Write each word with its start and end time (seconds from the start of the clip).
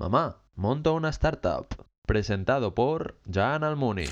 Mamá, 0.00 0.38
monto 0.54 0.94
una 0.94 1.10
startup. 1.10 1.66
Presentado 2.06 2.74
por 2.74 3.20
Jan 3.30 3.64
Almuni. 3.64 4.06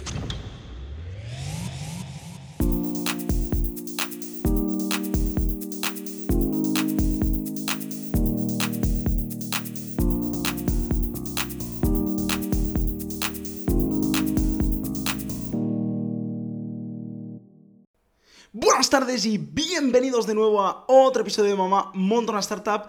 Buenas 18.53 18.91
tardes 18.91 19.25
y 19.25 19.39
bienvenidos 19.39 20.27
de 20.27 20.35
nuevo 20.35 20.61
a 20.61 20.85
otro 20.87 21.23
episodio 21.23 21.53
de 21.53 21.57
Mamá 21.57 21.93
Monta 21.95 22.33
una 22.33 22.41
Startup. 22.41 22.83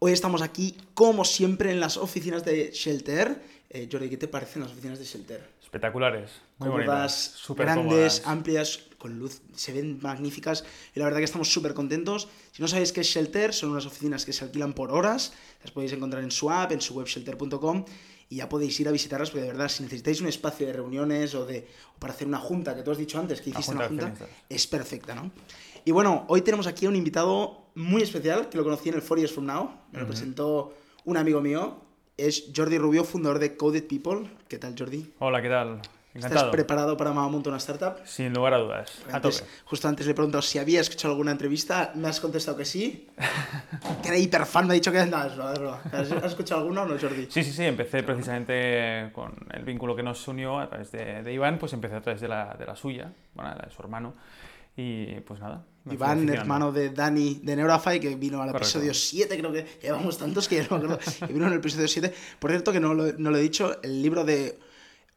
Hoy 0.00 0.12
estamos 0.12 0.42
aquí, 0.42 0.76
como 0.94 1.24
siempre, 1.24 1.72
en 1.72 1.80
las 1.80 1.96
oficinas 1.96 2.44
de 2.44 2.70
Shelter. 2.72 3.42
Eh, 3.68 3.88
Jordi, 3.90 4.08
¿qué 4.08 4.16
te 4.16 4.28
parecen 4.28 4.62
las 4.62 4.70
oficinas 4.70 5.00
de 5.00 5.04
Shelter? 5.04 5.50
Espectaculares, 5.60 6.30
muy 6.58 6.68
bonitas, 6.68 7.32
súper 7.34 7.66
grandes, 7.66 8.20
cómodas. 8.20 8.22
amplias, 8.24 8.80
con 8.96 9.18
luz, 9.18 9.42
se 9.56 9.72
ven 9.72 9.98
magníficas 10.00 10.64
y 10.94 11.00
la 11.00 11.04
verdad 11.04 11.18
que 11.18 11.24
estamos 11.24 11.52
súper 11.52 11.74
contentos. 11.74 12.28
Si 12.52 12.62
no 12.62 12.68
sabéis 12.68 12.92
qué 12.92 13.00
es 13.00 13.08
Shelter, 13.08 13.52
son 13.52 13.70
unas 13.70 13.86
oficinas 13.86 14.24
que 14.24 14.32
se 14.32 14.44
alquilan 14.44 14.72
por 14.72 14.92
horas, 14.92 15.32
las 15.62 15.72
podéis 15.72 15.92
encontrar 15.92 16.22
en 16.22 16.30
su 16.30 16.48
app, 16.48 16.70
en 16.70 16.80
su 16.80 16.94
web 16.94 17.06
shelter.com 17.08 17.84
y 18.30 18.36
ya 18.36 18.48
podéis 18.48 18.78
ir 18.78 18.88
a 18.88 18.92
visitarlas 18.92 19.30
porque 19.30 19.42
de 19.42 19.48
verdad 19.48 19.68
si 19.68 19.82
necesitáis 19.82 20.20
un 20.20 20.28
espacio 20.28 20.66
de 20.66 20.74
reuniones 20.74 21.34
o 21.34 21.44
de 21.44 21.66
o 21.96 21.98
para 21.98 22.12
hacer 22.12 22.28
una 22.28 22.38
junta, 22.38 22.76
que 22.76 22.82
tú 22.82 22.92
has 22.92 22.98
dicho 22.98 23.18
antes 23.18 23.40
que 23.40 23.50
hiciste 23.50 23.72
junta 23.72 23.88
una 23.88 24.06
junta, 24.06 24.26
es 24.48 24.66
perfecta, 24.68 25.14
¿no? 25.14 25.32
Y 25.84 25.90
bueno, 25.90 26.24
hoy 26.28 26.42
tenemos 26.42 26.66
aquí 26.66 26.86
a 26.86 26.88
un 26.88 26.96
invitado 26.96 27.67
muy 27.78 28.02
especial 28.02 28.48
que 28.48 28.56
lo 28.58 28.64
conocí 28.64 28.88
en 28.88 28.96
el 28.96 29.02
Four 29.02 29.18
Years 29.18 29.32
From 29.32 29.46
Now, 29.46 29.70
me 29.92 30.00
lo 30.00 30.06
presentó 30.06 30.74
un 31.04 31.16
amigo 31.16 31.40
mío, 31.40 31.80
es 32.16 32.50
Jordi 32.54 32.76
Rubio, 32.76 33.04
fundador 33.04 33.38
de 33.38 33.56
Coded 33.56 33.84
People. 33.86 34.28
¿Qué 34.48 34.58
tal 34.58 34.74
Jordi? 34.76 35.12
Hola, 35.20 35.40
¿qué 35.40 35.48
tal? 35.48 35.80
¿Estás 36.14 36.32
Encantado. 36.32 36.50
preparado 36.50 36.96
para 36.96 37.12
Mamá 37.12 37.28
Monta 37.28 37.50
una 37.50 37.58
Startup? 37.58 37.94
Sin 38.04 38.32
lugar 38.34 38.54
a 38.54 38.58
dudas, 38.58 39.02
a 39.12 39.16
Antes- 39.16 39.38
tope. 39.40 39.50
justo 39.66 39.86
antes 39.86 40.06
le 40.06 40.12
he 40.12 40.14
preguntado 40.16 40.42
si 40.42 40.58
había 40.58 40.80
escuchado 40.80 41.12
alguna 41.12 41.30
entrevista, 41.30 41.92
me 41.94 42.08
has 42.08 42.18
contestado 42.18 42.56
que 42.56 42.64
sí. 42.64 43.06
que 44.02 44.08
era 44.08 44.18
hiperfan, 44.18 44.66
me 44.66 44.72
ha 44.72 44.74
dicho 44.74 44.90
que 44.90 44.98
andabas. 44.98 45.36
no, 45.36 45.52
es 45.52 45.58
broma. 45.60 45.80
¿Has, 45.92 46.10
has 46.10 46.24
escuchado 46.24 46.62
alguna 46.62 46.82
o 46.82 46.86
no, 46.86 46.98
Jordi? 46.98 47.28
Sí, 47.30 47.44
sí, 47.44 47.52
sí, 47.52 47.62
empecé 47.64 48.02
precisamente 48.02 49.10
con 49.12 49.32
el 49.52 49.62
vínculo 49.64 49.94
que 49.94 50.02
nos 50.02 50.26
unió 50.26 50.58
a 50.58 50.68
través 50.68 50.90
de, 50.90 51.22
de 51.22 51.32
Iván, 51.32 51.56
pues 51.58 51.72
empecé 51.74 51.94
a 51.94 52.00
través 52.00 52.20
de 52.20 52.26
la, 52.26 52.56
de 52.58 52.66
la 52.66 52.74
suya, 52.74 53.12
bueno, 53.34 53.54
la 53.54 53.66
de 53.66 53.70
su 53.72 53.80
hermano, 53.80 54.14
y 54.80 55.20
pues 55.20 55.40
nada. 55.40 55.66
Iván, 55.90 56.28
hermano 56.28 56.70
de 56.70 56.90
Dani 56.90 57.40
de 57.42 57.56
Neurafy, 57.56 57.98
que 57.98 58.14
vino 58.14 58.40
al 58.42 58.48
Correcto. 58.52 58.66
episodio 58.78 58.94
7, 58.94 59.38
creo 59.38 59.52
que 59.52 59.66
llevamos 59.82 60.18
tantos 60.18 60.46
que 60.46 60.56
ya 60.56 60.68
no 60.70 60.78
me 60.78 60.84
acuerdo, 60.94 61.00
que 61.26 61.32
vino 61.32 61.46
en 61.46 61.52
el 61.52 61.58
episodio 61.58 61.88
7. 61.88 62.12
Por 62.38 62.50
cierto, 62.50 62.72
que 62.72 62.78
no 62.80 62.94
lo, 62.94 63.12
no 63.14 63.30
lo 63.30 63.36
he 63.38 63.40
dicho, 63.40 63.80
el 63.82 64.02
libro 64.02 64.24
de 64.24 64.58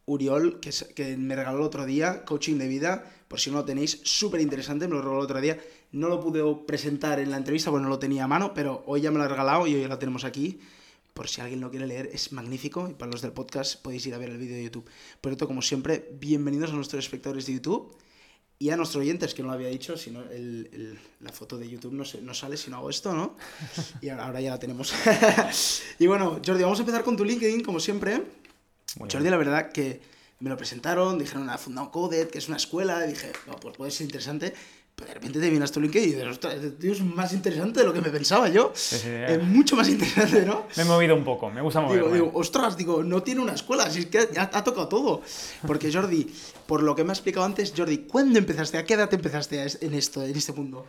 Uriol, 0.05 0.59
que, 0.59 0.69
es- 0.69 0.85
que 0.95 1.15
me 1.17 1.35
regaló 1.35 1.57
el 1.59 1.63
otro 1.63 1.85
día, 1.85 2.23
Coaching 2.25 2.57
de 2.57 2.67
Vida, 2.67 3.03
por 3.27 3.39
si 3.39 3.51
no 3.51 3.57
lo 3.57 3.65
tenéis, 3.65 3.99
súper 4.03 4.41
interesante, 4.41 4.87
me 4.87 4.95
lo 4.95 5.01
regaló 5.01 5.19
el 5.19 5.25
otro 5.25 5.41
día. 5.41 5.59
No 5.91 6.07
lo 6.07 6.19
pude 6.21 6.41
presentar 6.65 7.19
en 7.19 7.29
la 7.31 7.37
entrevista 7.37 7.69
porque 7.69 7.83
no 7.83 7.89
lo 7.89 7.99
tenía 7.99 8.23
a 8.23 8.27
mano, 8.27 8.53
pero 8.53 8.81
hoy 8.87 9.01
ya 9.01 9.11
me 9.11 9.17
lo 9.19 9.25
ha 9.25 9.27
regalado 9.27 9.67
y 9.67 9.75
hoy 9.75 9.81
ya 9.81 9.87
lo 9.89 9.99
tenemos 9.99 10.23
aquí. 10.23 10.59
Por 11.13 11.27
si 11.27 11.41
alguien 11.41 11.59
lo 11.59 11.69
quiere 11.69 11.85
leer, 11.85 12.09
es 12.13 12.31
magnífico. 12.31 12.87
Y 12.89 12.93
para 12.93 13.11
los 13.11 13.21
del 13.21 13.33
podcast 13.33 13.81
podéis 13.81 14.05
ir 14.07 14.13
a 14.15 14.17
ver 14.17 14.29
el 14.29 14.37
vídeo 14.37 14.55
de 14.55 14.63
YouTube. 14.63 14.85
Por 15.19 15.31
cierto, 15.31 15.47
como 15.47 15.61
siempre, 15.61 16.09
bienvenidos 16.17 16.71
a 16.71 16.73
nuestros 16.75 17.03
espectadores 17.03 17.45
de 17.47 17.53
YouTube. 17.55 17.93
Y 18.61 18.69
a 18.69 18.77
nuestros 18.77 19.01
oyentes, 19.01 19.33
que 19.33 19.41
no 19.41 19.47
lo 19.47 19.55
había 19.55 19.69
dicho, 19.69 19.97
si 19.97 20.11
no, 20.11 20.21
el- 20.21 20.69
el- 20.71 20.99
la 21.21 21.31
foto 21.31 21.57
de 21.57 21.67
YouTube 21.67 21.93
no, 21.93 22.05
se- 22.05 22.21
no 22.21 22.31
sale 22.35 22.57
si 22.57 22.69
no 22.69 22.77
hago 22.77 22.91
esto, 22.91 23.11
¿no? 23.13 23.35
Y 24.01 24.09
ahora, 24.09 24.25
ahora 24.27 24.39
ya 24.39 24.51
la 24.51 24.59
tenemos. 24.59 24.93
y 25.99 26.05
bueno, 26.05 26.39
Jordi, 26.45 26.61
vamos 26.61 26.77
a 26.77 26.81
empezar 26.83 27.03
con 27.03 27.17
tu 27.17 27.25
LinkedIn, 27.25 27.61
como 27.63 27.79
siempre. 27.79 28.17
Muy 28.17 29.07
bien. 29.07 29.09
Jordi, 29.11 29.29
la 29.31 29.37
verdad 29.37 29.71
que 29.71 29.99
me 30.41 30.49
lo 30.51 30.57
presentaron, 30.57 31.17
dijeron, 31.17 31.49
ha 31.49 31.57
fundado 31.57 31.89
Coded, 31.91 32.29
que 32.29 32.37
es 32.37 32.47
una 32.49 32.57
escuela, 32.57 33.03
y 33.05 33.09
dije, 33.13 33.31
"No, 33.47 33.55
pues 33.55 33.75
puede 33.75 33.89
ser 33.91 34.05
interesante. 34.05 34.53
De 35.07 35.13
repente 35.13 35.39
te 35.39 35.49
vienes 35.49 35.71
tu 35.71 35.81
LinkedIn 35.81 36.09
y 36.09 36.11
dices, 36.13 36.27
ostras, 36.27 36.55
este 36.55 36.71
tío 36.71 36.91
es 36.91 37.01
más 37.01 37.33
interesante 37.33 37.81
de 37.81 37.85
lo 37.85 37.93
que 37.93 38.01
me 38.01 38.09
pensaba 38.09 38.49
yo. 38.49 38.71
Sí, 38.73 38.97
sí, 38.97 39.09
Es 39.09 39.43
mucho 39.43 39.75
más 39.75 39.89
interesante, 39.89 40.45
¿no? 40.45 40.65
Me 40.75 40.83
he 40.83 40.85
movido 40.85 41.15
un 41.15 41.23
poco, 41.23 41.49
me 41.49 41.61
gusta 41.61 41.81
moverme. 41.81 42.03
Digo, 42.03 42.13
digo, 42.13 42.31
ostras, 42.33 42.77
digo, 42.77 43.03
no 43.03 43.23
tiene 43.23 43.41
una 43.41 43.53
escuela, 43.53 43.89
si 43.89 43.99
es 43.99 44.05
que 44.07 44.29
ya 44.33 44.49
ha 44.53 44.63
tocado 44.63 44.87
todo. 44.87 45.21
Porque 45.65 45.91
Jordi, 45.91 46.31
por 46.65 46.83
lo 46.83 46.95
que 46.95 47.03
me 47.03 47.11
ha 47.11 47.13
explicado 47.13 47.45
antes, 47.45 47.73
Jordi, 47.75 47.99
¿cuándo 47.99 48.39
empezaste? 48.39 48.77
¿A 48.77 48.85
qué 48.85 48.93
edad 48.93 49.13
empezaste 49.13 49.61
a 49.61 49.67
en 49.81 49.93
esto, 49.93 50.23
en 50.23 50.35
este 50.35 50.53
mundo? 50.53 50.85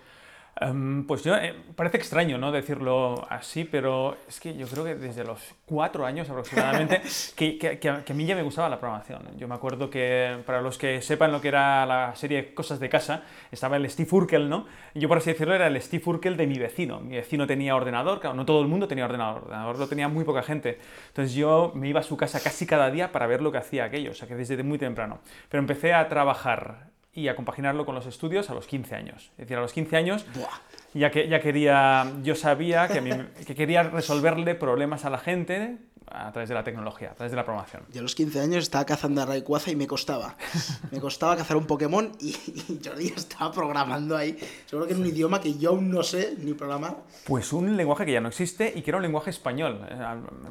Em, 0.60 1.06
pues 1.06 1.24
yo, 1.24 1.34
eh, 1.34 1.54
parece 1.74 1.96
extraño 1.96 2.36
¿no? 2.36 2.52
decirlo 2.52 3.26
así, 3.30 3.64
pero 3.64 4.18
es 4.28 4.38
que 4.38 4.54
yo 4.54 4.66
creo 4.68 4.84
que 4.84 4.94
desde 4.94 5.24
los 5.24 5.40
cuatro 5.64 6.04
años 6.04 6.28
aproximadamente 6.28 7.00
que, 7.36 7.56
que- 7.58 7.78
que 7.78 7.88
a 7.88 8.04
que 8.04 8.12
a 8.12 8.14
mí 8.16 8.26
ya 8.26 8.36
me 8.36 8.42
gustaba 8.42 8.68
la 8.68 8.78
programación. 8.78 9.22
Yo 9.38 9.48
me 9.48 9.54
acuerdo 9.54 9.88
que, 9.88 10.42
para 10.44 10.60
los 10.60 10.76
que 10.76 11.00
sepan 11.00 11.32
lo 11.32 11.40
que 11.40 11.48
era 11.48 11.86
la 11.86 12.14
serie 12.16 12.52
Cosas 12.52 12.80
de 12.80 12.90
Casa, 12.90 13.22
estaba 13.50 13.76
el 13.76 13.88
Steve 13.88 14.08
Urkel, 14.12 14.48
¿no? 14.50 14.66
Yo, 14.94 15.08
por 15.08 15.18
así 15.18 15.30
decirlo, 15.32 15.54
era 15.54 15.66
el 15.68 15.80
Steve 15.80 16.02
Urkel 16.06 16.36
de 16.36 16.46
mi 16.46 16.58
vecino. 16.58 17.00
Mi 17.00 17.16
vecino 17.16 17.46
tenía 17.46 17.74
ordenador, 17.74 18.20
claro, 18.20 18.36
no 18.36 18.44
todo 18.44 18.60
el 18.60 18.69
mundo 18.69 18.86
tenía 18.86 19.06
ordenador, 19.06 19.44
ordenador 19.44 19.78
lo 19.78 19.88
tenía 19.88 20.08
muy 20.08 20.24
poca 20.24 20.42
gente. 20.42 20.78
Entonces 21.08 21.34
yo 21.34 21.72
me 21.74 21.88
iba 21.88 22.00
a 22.00 22.02
su 22.02 22.19
casa 22.19 22.40
casi 22.40 22.66
cada 22.66 22.90
día 22.90 23.10
para 23.10 23.26
ver 23.26 23.40
lo 23.40 23.50
que 23.52 23.58
hacía 23.58 23.84
aquello, 23.84 24.10
o 24.10 24.14
sea 24.14 24.28
que 24.28 24.34
desde 24.34 24.62
muy 24.62 24.76
temprano. 24.78 25.20
Pero 25.48 25.60
empecé 25.60 25.94
a 25.94 26.08
trabajar 26.08 26.91
y 27.15 27.28
a 27.28 27.37
compaginarlo 27.37 27.84
con 27.84 27.95
los 27.95 28.06
estudios 28.06 28.49
a 28.50 28.55
los 28.55 28.67
15 28.67 28.95
años. 28.95 29.31
Es 29.33 29.37
decir, 29.39 29.56
a 29.56 29.61
los 29.61 29.73
15 29.73 29.97
años 29.97 30.25
ya 30.95 31.11
que 31.11 31.28
ya 31.28 31.41
quería, 31.41 32.11
yo 32.23 32.34
sabía 32.34 32.89
que, 32.89 32.99
a 32.99 33.00
mí- 33.03 33.11
que 33.47 33.55
quería 33.55 33.83
resolverle 33.83 34.55
problemas 34.55 35.05
a 35.05 35.11
la 35.11 35.19
gente 35.19 35.78
a 36.15 36.31
través 36.33 36.49
de 36.49 36.55
la 36.55 36.62
tecnología, 36.65 37.11
a 37.11 37.15
través 37.15 37.31
de 37.33 37.37
la 37.37 37.45
programación. 37.45 37.83
Yo 37.93 38.00
a 38.00 38.03
los 38.03 38.15
15 38.15 38.41
años 38.41 38.65
estaba 38.65 38.84
cazando 38.84 39.23
a 39.23 39.27
Rayquaza 39.27 39.71
y 39.71 39.77
me 39.77 39.87
costaba. 39.87 40.37
Me 40.91 41.00
costaba 41.00 41.37
cazar 41.37 41.56
un 41.56 41.67
Pokémon 41.67 42.12
y, 42.21 42.28
y 42.28 42.81
Jordi 42.84 43.06
estaba 43.17 43.50
programando 43.53 44.17
ahí. 44.17 44.37
Seguro 44.67 44.87
que 44.87 44.95
en 44.95 45.00
un 45.00 45.06
idioma 45.06 45.41
que 45.41 45.55
yo 45.59 45.71
aún 45.71 45.91
no 45.91 46.03
sé 46.03 46.34
ni 46.39 46.53
programar. 46.55 46.97
Pues 47.25 47.53
un 47.53 47.77
lenguaje 47.77 48.05
que 48.05 48.12
ya 48.12 48.21
no 48.21 48.28
existe 48.28 48.73
y 48.75 48.83
que 48.83 48.91
era 48.91 48.99
un 48.99 49.03
lenguaje 49.03 49.31
español. 49.31 49.81
Eh, 49.91 49.97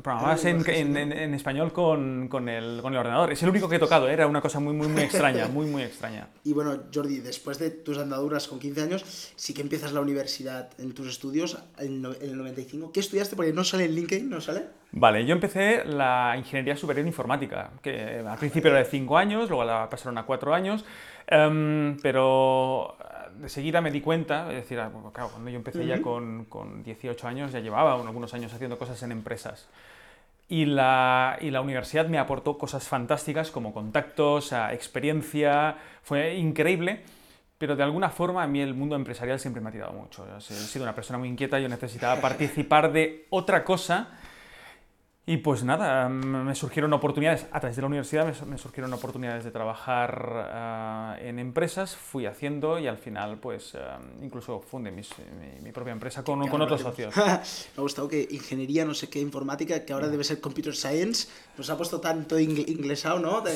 Programabas 0.02 0.44
en, 0.46 0.58
lenguaje 0.58 0.80
en- 0.80 0.98
en- 0.98 1.12
en 1.12 1.34
español 1.34 1.72
con, 1.74 2.28
con 2.28 2.50
el, 2.50 2.82
con 2.82 2.94
el 2.94 3.00
ordenador. 3.00 3.32
Es 3.32 3.44
el 3.44 3.50
único 3.50 3.70
que 3.70 3.76
he 3.76 3.80
tocado, 3.80 4.10
¿eh? 4.10 4.14
era 4.14 4.28
una 4.28 4.42
cosa 4.42 4.60
muy, 4.60 4.74
muy, 4.74 4.88
muy 4.88 5.04
extraña, 5.04 5.48
muy, 5.48 5.66
muy 5.68 5.84
extraña. 5.84 6.28
Y 6.44 6.54
bueno, 6.54 6.78
Jordi, 6.94 7.20
después 7.20 7.60
de 7.60 7.70
tus 7.72 7.98
andaduras 8.00 8.48
con 8.48 8.60
15 8.60 8.82
años, 8.82 9.06
sí 9.36 9.54
que 9.54 9.62
empiezas 9.62 9.94
la 9.94 10.02
universidad 10.02 10.70
en 10.80 10.94
tus 10.94 11.08
estudios 11.08 11.58
en 11.78 12.04
el 12.22 12.38
95. 12.38 12.92
¿Qué 12.92 13.00
estudiaste? 13.00 13.36
Porque 13.36 13.54
no 13.54 13.64
sale 13.64 13.86
en 13.86 13.96
LinkedIn, 13.96 14.30
¿no 14.30 14.42
sale? 14.42 14.66
Vale, 14.94 15.25
yo 15.25 15.34
empecé 15.34 15.85
la 15.85 16.35
ingeniería 16.38 16.75
superior 16.75 17.02
en 17.02 17.07
informática, 17.07 17.72
que 17.81 18.22
al 18.28 18.38
principio 18.38 18.72
era 18.72 18.79
de 18.79 18.85
5 18.85 19.18
años, 19.18 19.47
luego 19.47 19.63
la 19.63 19.90
pasaron 19.90 20.18
a 20.18 20.24
4 20.24 20.53
años, 20.53 20.84
em, 21.28 21.97
pero 22.02 22.97
de 23.35 23.47
seguida 23.47 23.80
me 23.80 23.90
di 23.90 24.01
cuenta, 24.01 24.50
es 24.50 24.57
decir, 24.57 24.80
ah, 24.80 24.91
claro, 25.13 25.30
cuando 25.30 25.50
yo 25.50 25.56
empecé 25.56 25.85
ya 25.85 26.01
con, 26.01 26.46
con 26.46 26.84
18 26.84 27.28
años, 27.28 27.53
ya 27.53 27.59
llevaba 27.59 27.94
algunos 27.94 28.34
años 28.34 28.53
haciendo 28.53 28.78
cosas 28.78 29.01
en 29.03 29.13
empresas. 29.13 29.69
Y 30.50 30.66
la, 30.66 31.38
y 31.40 31.51
la 31.51 31.62
universidad 31.62 32.07
me 32.07 32.18
aportó 32.18 32.57
cosas 32.57 32.85
fantásticas 32.85 33.50
como 33.50 33.74
contactos, 33.74 34.51
experiencia, 34.72 35.78
fue 36.03 36.35
increíble, 36.35 37.03
pero 37.57 37.78
de 37.78 37.84
alguna 37.84 38.09
forma 38.09 38.44
a 38.44 38.47
mí 38.47 38.59
el 38.59 38.74
mundo 38.74 38.97
empresarial 38.97 39.40
siempre 39.40 39.62
me 39.62 39.69
ha 39.69 39.72
tirado 39.72 39.94
mucho. 39.94 40.28
He 40.38 40.41
sido 40.41 40.84
una 40.84 40.94
persona 40.94 41.18
muy 41.18 41.30
inquieta, 41.30 41.57
yo 41.59 41.69
necesitaba 41.69 42.19
participar 42.19 42.91
de 42.91 43.28
otra 43.30 43.63
cosa 43.63 44.09
y 45.24 45.38
pues 45.38 45.64
nada, 45.64 46.09
me 46.09 46.56
surgieron 46.56 46.92
oportunidades, 46.94 47.46
a 47.52 47.59
través 47.59 47.76
de 47.76 47.84
la 47.84 47.88
universidad 47.88 48.26
me, 48.26 48.34
su- 48.34 48.46
me 48.48 48.58
surgieron 48.58 48.92
oportunidades 48.92 49.44
de 49.44 49.52
trabajar 49.52 50.50
ah, 50.52 51.16
en 51.22 51.38
empresas, 51.38 51.96
fui 51.96 52.26
haciendo 52.26 52.80
y 52.80 52.88
al 52.88 52.98
final 52.98 53.38
pues 53.38 53.76
ah, 53.76 54.00
incluso 54.22 54.60
fundé 54.62 54.90
mis- 54.92 55.12
mi, 55.40 55.62
mi 55.62 55.72
propia 55.72 55.94
empresa 55.94 56.24
con, 56.24 56.46
con 56.48 56.62
otros 56.64 56.81
socios. 56.81 57.16
me 57.18 57.22
ha 57.24 57.42
gustado 57.81 58.08
que 58.08 58.28
ingeniería, 58.31 58.84
no 58.84 58.96
sé 58.96 59.10
qué, 59.10 59.20
informática, 59.20 59.86
que 59.86 59.94
ahora 59.94 60.08
debe 60.08 60.24
ser 60.24 60.42
computer 60.42 60.76
science, 60.76 61.28
nos 61.56 61.70
ha 61.70 61.78
puesto 61.78 62.01
tanto 62.01 62.40
ing- 62.40 62.68
inglesado, 62.68 63.19
¿no? 63.19 63.42
De- 63.42 63.56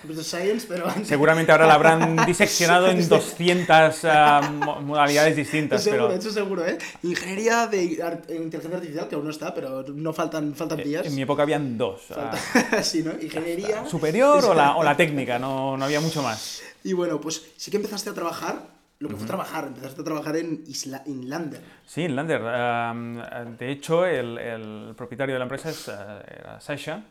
computer 0.00 0.24
science, 0.24 0.66
pero. 0.66 0.86
Seguramente 1.04 1.52
ahora 1.52 1.66
la 1.66 1.74
habrán 1.74 2.16
diseccionado 2.26 2.88
en 2.88 3.06
200 3.06 4.04
ah, 4.06 4.40
mo- 4.52 4.80
modalidades 4.80 5.36
distintas, 5.36 5.82
Seguro, 5.84 6.06
pero 6.08 6.18
eso 6.18 6.30
seguro, 6.30 6.66
¿eh? 6.66 6.78
Ingeniería 7.02 7.66
de 7.66 7.84
inteligencia 7.84 8.76
artificial, 8.78 9.06
que 9.08 9.14
aún 9.16 9.24
no 9.24 9.30
está, 9.30 9.52
pero 9.54 9.82
no 9.82 10.12
faltan, 10.14 10.54
faltan 10.54 10.78
en 11.02 11.14
mi 11.14 11.22
época 11.22 11.42
habían 11.42 11.76
dos. 11.78 12.02
ah, 12.16 12.32
sí, 12.82 13.02
¿no? 13.02 13.12
Ingeniería. 13.20 13.84
superior 13.86 14.44
o 14.44 14.54
la, 14.54 14.76
o 14.76 14.82
la 14.84 14.96
técnica, 14.96 15.38
no, 15.38 15.76
no 15.76 15.84
había 15.84 16.00
mucho 16.00 16.22
más. 16.22 16.62
Y 16.82 16.92
bueno, 16.92 17.20
pues 17.20 17.44
sí 17.56 17.70
que 17.70 17.78
empezaste 17.78 18.10
a 18.10 18.14
trabajar, 18.14 18.68
lo 18.98 19.08
que 19.08 19.16
fue 19.16 19.26
trabajar, 19.26 19.66
empezaste 19.66 20.00
a 20.00 20.04
trabajar 20.04 20.36
en 20.36 20.64
Isla 20.66 21.02
Inlander. 21.06 21.60
Sí, 21.86 22.02
en 22.02 22.16
Lander. 22.16 22.42
am, 22.46 23.56
de 23.58 23.70
hecho, 23.70 24.06
el, 24.06 24.38
el 24.38 24.94
propietario 24.96 25.34
de 25.34 25.38
la 25.38 25.44
empresa 25.44 25.70
es, 25.70 25.88
eh, 25.88 25.92
era 26.40 26.60
Sasha. 26.60 27.02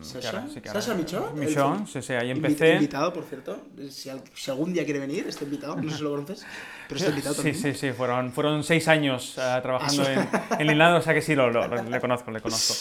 ¿Sasha? 0.00 0.28
ahora 0.30 0.48
sí 0.52 0.60
ahora- 0.66 0.80
¿Sasha 0.80 0.94
Michon? 0.94 1.38
Michon, 1.38 1.86
sí, 1.86 2.02
sí, 2.02 2.12
ahí 2.12 2.30
empecé. 2.30 2.74
Invitado, 2.74 3.12
por 3.12 3.24
cierto. 3.24 3.58
Si, 3.90 4.10
al- 4.10 4.22
si 4.34 4.50
algún 4.50 4.72
día 4.72 4.84
quiere 4.84 5.00
venir, 5.00 5.26
está 5.28 5.44
invitado. 5.44 5.76
No 5.76 5.90
sé 5.90 5.96
si 5.98 6.02
lo 6.02 6.10
conoces, 6.10 6.44
pero 6.88 6.98
está 6.98 7.10
invitado 7.10 7.34
Sí, 7.34 7.42
también. 7.42 7.56
sí, 7.62 7.74
sí, 7.74 7.92
fueron, 7.92 8.32
fueron 8.32 8.62
seis 8.64 8.86
años 8.88 9.38
ah, 9.38 9.58
trabajando 9.62 10.04
en, 10.08 10.28
en 10.58 10.66
Linlando, 10.66 10.98
o 10.98 11.02
sea 11.02 11.14
que 11.14 11.22
sí, 11.22 11.34
lo, 11.34 11.50
lo- 11.50 11.66
lo- 11.66 11.82
le 11.82 12.00
conozco, 12.00 12.30
le 12.30 12.40
conozco. 12.40 12.74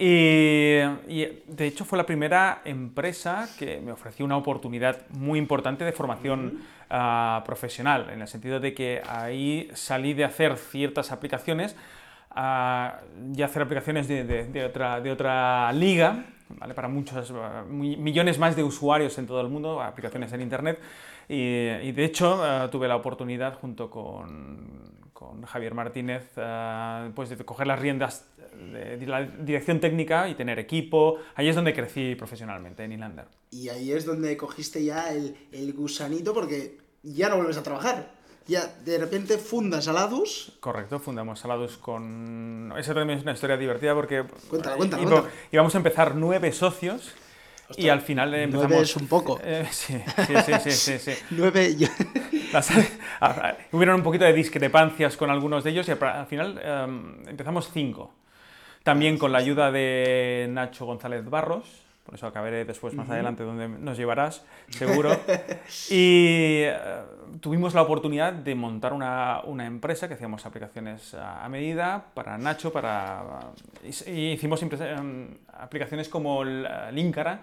Y, 0.00 0.78
y, 1.08 1.42
de 1.48 1.66
hecho 1.66 1.84
fue 1.84 1.98
la 1.98 2.06
primera 2.06 2.62
empresa 2.64 3.48
que 3.58 3.80
me 3.80 3.90
ofreció 3.90 4.24
una 4.24 4.36
oportunidad 4.36 5.08
muy 5.10 5.40
importante 5.40 5.84
de 5.84 5.90
formación 5.90 6.60
uh, 6.88 7.44
profesional, 7.44 8.08
en 8.12 8.22
el 8.22 8.28
sentido 8.28 8.60
de 8.60 8.74
que 8.74 9.02
ahí 9.08 9.68
salí 9.74 10.14
de 10.14 10.24
hacer 10.24 10.56
ciertas 10.56 11.10
aplicaciones 11.10 11.74
a 12.30 13.00
ya 13.32 13.46
hacer 13.46 13.62
aplicaciones 13.62 14.08
de, 14.08 14.24
de, 14.24 14.44
de, 14.46 14.64
otra, 14.64 15.00
de 15.00 15.10
otra 15.10 15.72
liga, 15.72 16.26
¿vale? 16.50 16.74
para 16.74 16.88
muchos, 16.88 17.32
millones 17.68 18.38
más 18.38 18.56
de 18.56 18.62
usuarios 18.62 19.18
en 19.18 19.26
todo 19.26 19.40
el 19.40 19.48
mundo, 19.48 19.80
aplicaciones 19.82 20.32
en 20.32 20.40
Internet. 20.40 20.78
Y, 21.28 21.34
y 21.34 21.92
de 21.92 22.04
hecho 22.04 22.40
uh, 22.40 22.68
tuve 22.68 22.88
la 22.88 22.96
oportunidad 22.96 23.58
junto 23.58 23.90
con, 23.90 25.10
con 25.12 25.42
Javier 25.42 25.74
Martínez 25.74 26.30
uh, 26.36 27.12
pues 27.14 27.28
de 27.28 27.36
coger 27.44 27.66
las 27.66 27.78
riendas 27.78 28.26
de 28.58 29.06
la 29.06 29.22
dirección 29.22 29.78
técnica 29.78 30.28
y 30.28 30.34
tener 30.34 30.58
equipo. 30.58 31.18
Ahí 31.34 31.48
es 31.48 31.54
donde 31.54 31.72
crecí 31.72 32.14
profesionalmente 32.14 32.82
en 32.82 32.92
Inlander. 32.92 33.26
Y 33.50 33.68
ahí 33.68 33.92
es 33.92 34.04
donde 34.04 34.36
cogiste 34.36 34.84
ya 34.84 35.12
el, 35.12 35.36
el 35.52 35.72
gusanito 35.74 36.34
porque 36.34 36.78
ya 37.02 37.28
no 37.28 37.36
vuelves 37.36 37.56
a 37.56 37.62
trabajar 37.62 38.17
ya 38.48 38.66
de 38.84 38.98
repente 38.98 39.36
fundas 39.36 39.86
Aladus. 39.88 40.52
Correcto, 40.58 40.98
fundamos 40.98 41.44
Aladus 41.44 41.76
con... 41.76 42.72
Esa 42.78 42.94
también 42.94 43.18
es 43.18 43.22
una 43.22 43.32
historia 43.32 43.58
divertida 43.58 43.94
porque... 43.94 44.24
Cuéntala, 44.48 44.76
cuéntala, 44.76 45.02
cuéntala. 45.04 45.30
Íbamos 45.52 45.74
a 45.74 45.78
empezar 45.78 46.14
nueve 46.14 46.50
socios 46.52 47.12
Ostras, 47.68 47.78
y 47.78 47.90
al 47.90 48.00
final 48.00 48.34
empezamos... 48.34 48.70
Nueve 48.70 48.84
es 48.84 48.96
un 48.96 49.06
poco. 49.06 49.38
Eh, 49.44 49.66
sí, 49.70 50.02
sí, 50.26 50.34
sí, 50.46 50.52
sí, 50.60 50.70
sí, 50.70 50.98
sí. 50.98 51.12
nueve... 51.30 51.76
Las, 52.50 52.70
hubieron 53.72 53.96
un 53.96 54.02
poquito 54.02 54.24
de 54.24 54.32
discrepancias 54.32 55.18
con 55.18 55.28
algunos 55.28 55.62
de 55.62 55.70
ellos 55.70 55.86
y 55.86 55.92
al 55.92 56.26
final 56.26 56.86
um, 56.88 57.28
empezamos 57.28 57.70
cinco. 57.70 58.14
También 58.82 59.18
con 59.18 59.30
la 59.30 59.38
ayuda 59.38 59.70
de 59.70 60.46
Nacho 60.48 60.86
González 60.86 61.28
Barros, 61.28 61.66
por 62.08 62.14
eso 62.14 62.26
acabaré 62.26 62.64
después 62.64 62.94
más 62.94 63.06
uh 63.06 63.10
-huh. 63.10 63.12
adelante 63.12 63.42
donde 63.42 63.68
nos 63.68 63.98
llevarás, 63.98 64.42
seguro. 64.70 65.14
y 65.90 66.64
uh, 66.66 67.36
tuvimos 67.38 67.74
la 67.74 67.82
oportunidad 67.82 68.32
de 68.32 68.54
montar 68.54 68.94
una, 68.94 69.42
una, 69.44 69.66
empresa 69.66 70.08
que 70.08 70.14
hacíamos 70.14 70.46
aplicaciones 70.46 71.12
a, 71.12 71.44
a 71.44 71.48
medida 71.50 72.06
para 72.14 72.38
Nacho, 72.38 72.72
para 72.72 73.52
y, 74.06 74.32
hicimos 74.32 74.62
um, 74.62 75.26
aplicaciones 75.52 76.08
como 76.08 76.42
Linkara 76.44 77.42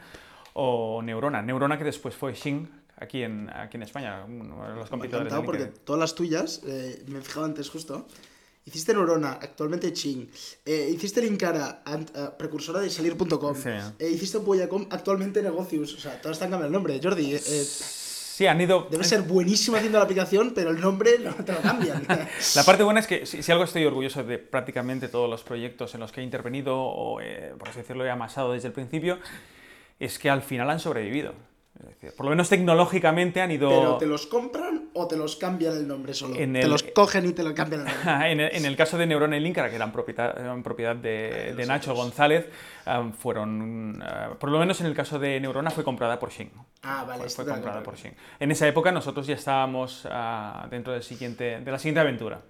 o 0.53 0.99
Neurona. 1.03 1.43
Neurona 1.43 1.77
que 1.77 1.83
después 1.83 2.15
fue 2.15 2.33
Xing, 2.33 2.67
aquí 2.97 3.21
en, 3.21 3.51
aquí 3.51 3.77
en 3.77 3.83
España, 3.83 4.25
los 4.25 4.89
competidores. 4.89 5.31
Me 5.31 5.39
ha 5.39 5.43
porque 5.43 5.65
todas 5.65 5.99
las 5.99 6.15
tuyas, 6.15 6.63
eh, 6.65 7.05
me 7.07 7.19
he 7.19 7.21
fijado 7.21 7.45
antes 7.45 7.69
justo, 7.69 8.07
Hiciste 8.67 8.95
Neurona, 8.95 9.33
actualmente 9.33 9.93
Ching. 9.93 10.27
Eh, 10.65 10.89
hiciste 10.91 11.21
Linkara, 11.21 11.83
uh, 11.85 12.35
precursora 12.35 12.79
de 12.79 12.89
salir.com. 12.89 13.55
Sí. 13.55 13.69
Eh, 13.99 14.09
hiciste 14.09 14.39
Boyacom, 14.39 14.87
actualmente 14.89 15.43
Negocios. 15.43 15.93
O 15.93 15.99
sea, 15.99 16.19
todas 16.19 16.37
están 16.37 16.49
cambiando 16.49 16.65
el 16.65 16.73
nombre. 16.73 16.99
Jordi, 17.01 17.35
eh, 17.35 17.39
sí, 17.39 18.47
han 18.47 18.59
ido... 18.59 18.87
Debe 18.89 19.03
ser 19.03 19.21
buenísimo 19.21 19.77
haciendo 19.77 19.99
la 19.99 20.05
aplicación, 20.05 20.53
pero 20.55 20.71
el 20.71 20.81
nombre 20.81 21.19
no 21.19 21.35
te 21.35 21.53
lo 21.53 21.61
cambian. 21.61 22.07
la 22.55 22.63
parte 22.63 22.81
buena 22.81 23.01
es 23.01 23.05
que 23.05 23.27
si, 23.27 23.43
si, 23.43 23.51
algo 23.51 23.65
estoy 23.65 23.85
orgulloso 23.85 24.23
de 24.23 24.39
prácticamente 24.39 25.09
todos 25.09 25.29
los 25.29 25.43
proyectos 25.43 25.93
en 25.93 25.99
los 25.99 26.11
que 26.11 26.21
he 26.21 26.23
intervenido, 26.23 26.75
o 26.75 27.21
eh, 27.21 27.53
por 27.59 27.69
así 27.69 27.81
decirlo, 27.81 28.03
he 28.03 28.09
amasado 28.09 28.53
desde 28.53 28.69
el 28.69 28.73
principio, 28.73 29.19
es 29.99 30.17
que 30.17 30.31
al 30.31 30.41
final 30.41 30.71
han 30.71 30.79
sobrevivido. 30.79 31.35
Es 31.79 31.85
decir, 31.85 32.13
por 32.17 32.25
lo 32.25 32.31
menos 32.31 32.49
tecnológicamente 32.49 33.41
han 33.41 33.51
ido... 33.51 33.69
¿Pero 33.69 33.97
te 33.97 34.07
los 34.07 34.25
compran 34.25 34.74
o 34.97 35.07
te 35.07 35.17
los 35.17 35.35
cambian 35.35 35.75
el 35.75 35.87
nombre 35.87 36.13
solo? 36.13 36.35
En 36.35 36.55
el... 36.55 36.63
Te 36.63 36.67
los 36.67 36.83
cogen 36.83 37.27
y 37.27 37.33
te 37.33 37.43
lo 37.43 37.53
cambian 37.53 37.81
el 37.81 37.87
nombre. 37.87 38.31
en, 38.31 38.39
el, 38.39 38.55
en, 38.55 38.65
el, 38.65 38.77
caso 38.77 38.97
de 38.97 39.05
Neurona 39.05 39.37
y 39.37 39.41
Linkara, 39.41 39.69
que 39.69 39.75
eran 39.75 39.91
propiedad, 39.91 40.39
eran 40.39 40.63
propiedad 40.63 40.95
de, 40.95 41.53
de 41.55 41.65
Nacho 41.65 41.93
González, 41.93 42.47
um, 42.87 43.11
fueron... 43.11 44.01
Uh, 44.01 44.35
por 44.37 44.49
lo 44.49 44.57
menos 44.57 44.79
en 44.79 44.87
el 44.87 44.95
caso 44.95 45.19
de 45.19 45.39
Neurona 45.39 45.69
fue 45.69 45.83
comprada 45.83 46.17
por 46.17 46.31
Xing. 46.31 46.49
Ah, 46.83 47.03
vale. 47.05 47.23
Fue, 47.23 47.43
fue 47.43 47.45
comprada 47.45 47.83
por 47.83 47.97
Xing. 47.97 48.13
En 48.39 48.51
esa 48.51 48.67
época 48.67 48.91
nosotros 48.91 49.27
ya 49.27 49.35
estábamos 49.35 50.05
uh, 50.05 50.69
dentro 50.69 50.93
del 50.93 51.03
siguiente, 51.03 51.59
de 51.59 51.71
la 51.71 51.77
siguiente 51.77 51.99
aventura. 51.99 52.41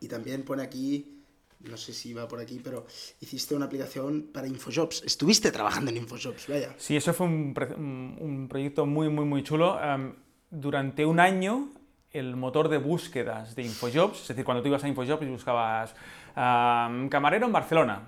Y 0.00 0.08
también 0.08 0.42
pone 0.44 0.64
aquí 0.64 1.14
no 1.60 1.76
sé 1.76 1.92
si 1.92 2.12
va 2.12 2.28
por 2.28 2.38
aquí, 2.38 2.60
pero 2.62 2.86
hiciste 3.20 3.54
una 3.54 3.66
aplicación 3.66 4.30
para 4.32 4.46
Infojobs. 4.46 5.02
Estuviste 5.02 5.50
trabajando 5.50 5.90
en 5.90 5.96
Infojobs, 5.96 6.46
vaya. 6.46 6.72
Sí, 6.78 6.96
eso 6.96 7.12
fue 7.12 7.26
un, 7.26 8.16
un 8.20 8.46
proyecto 8.48 8.86
muy, 8.86 9.08
muy, 9.08 9.24
muy 9.24 9.42
chulo. 9.42 9.76
Um, 9.76 10.12
durante 10.50 11.06
un 11.06 11.20
año, 11.20 11.68
el 12.12 12.36
motor 12.36 12.68
de 12.68 12.78
búsquedas 12.78 13.54
de 13.54 13.62
Infojobs, 13.62 14.22
es 14.22 14.28
decir, 14.28 14.44
cuando 14.44 14.62
tú 14.62 14.68
ibas 14.68 14.82
a 14.84 14.88
Infojobs 14.88 15.22
y 15.22 15.26
buscabas 15.26 15.94
camarero 16.34 17.46
en 17.46 17.52
Barcelona, 17.52 18.02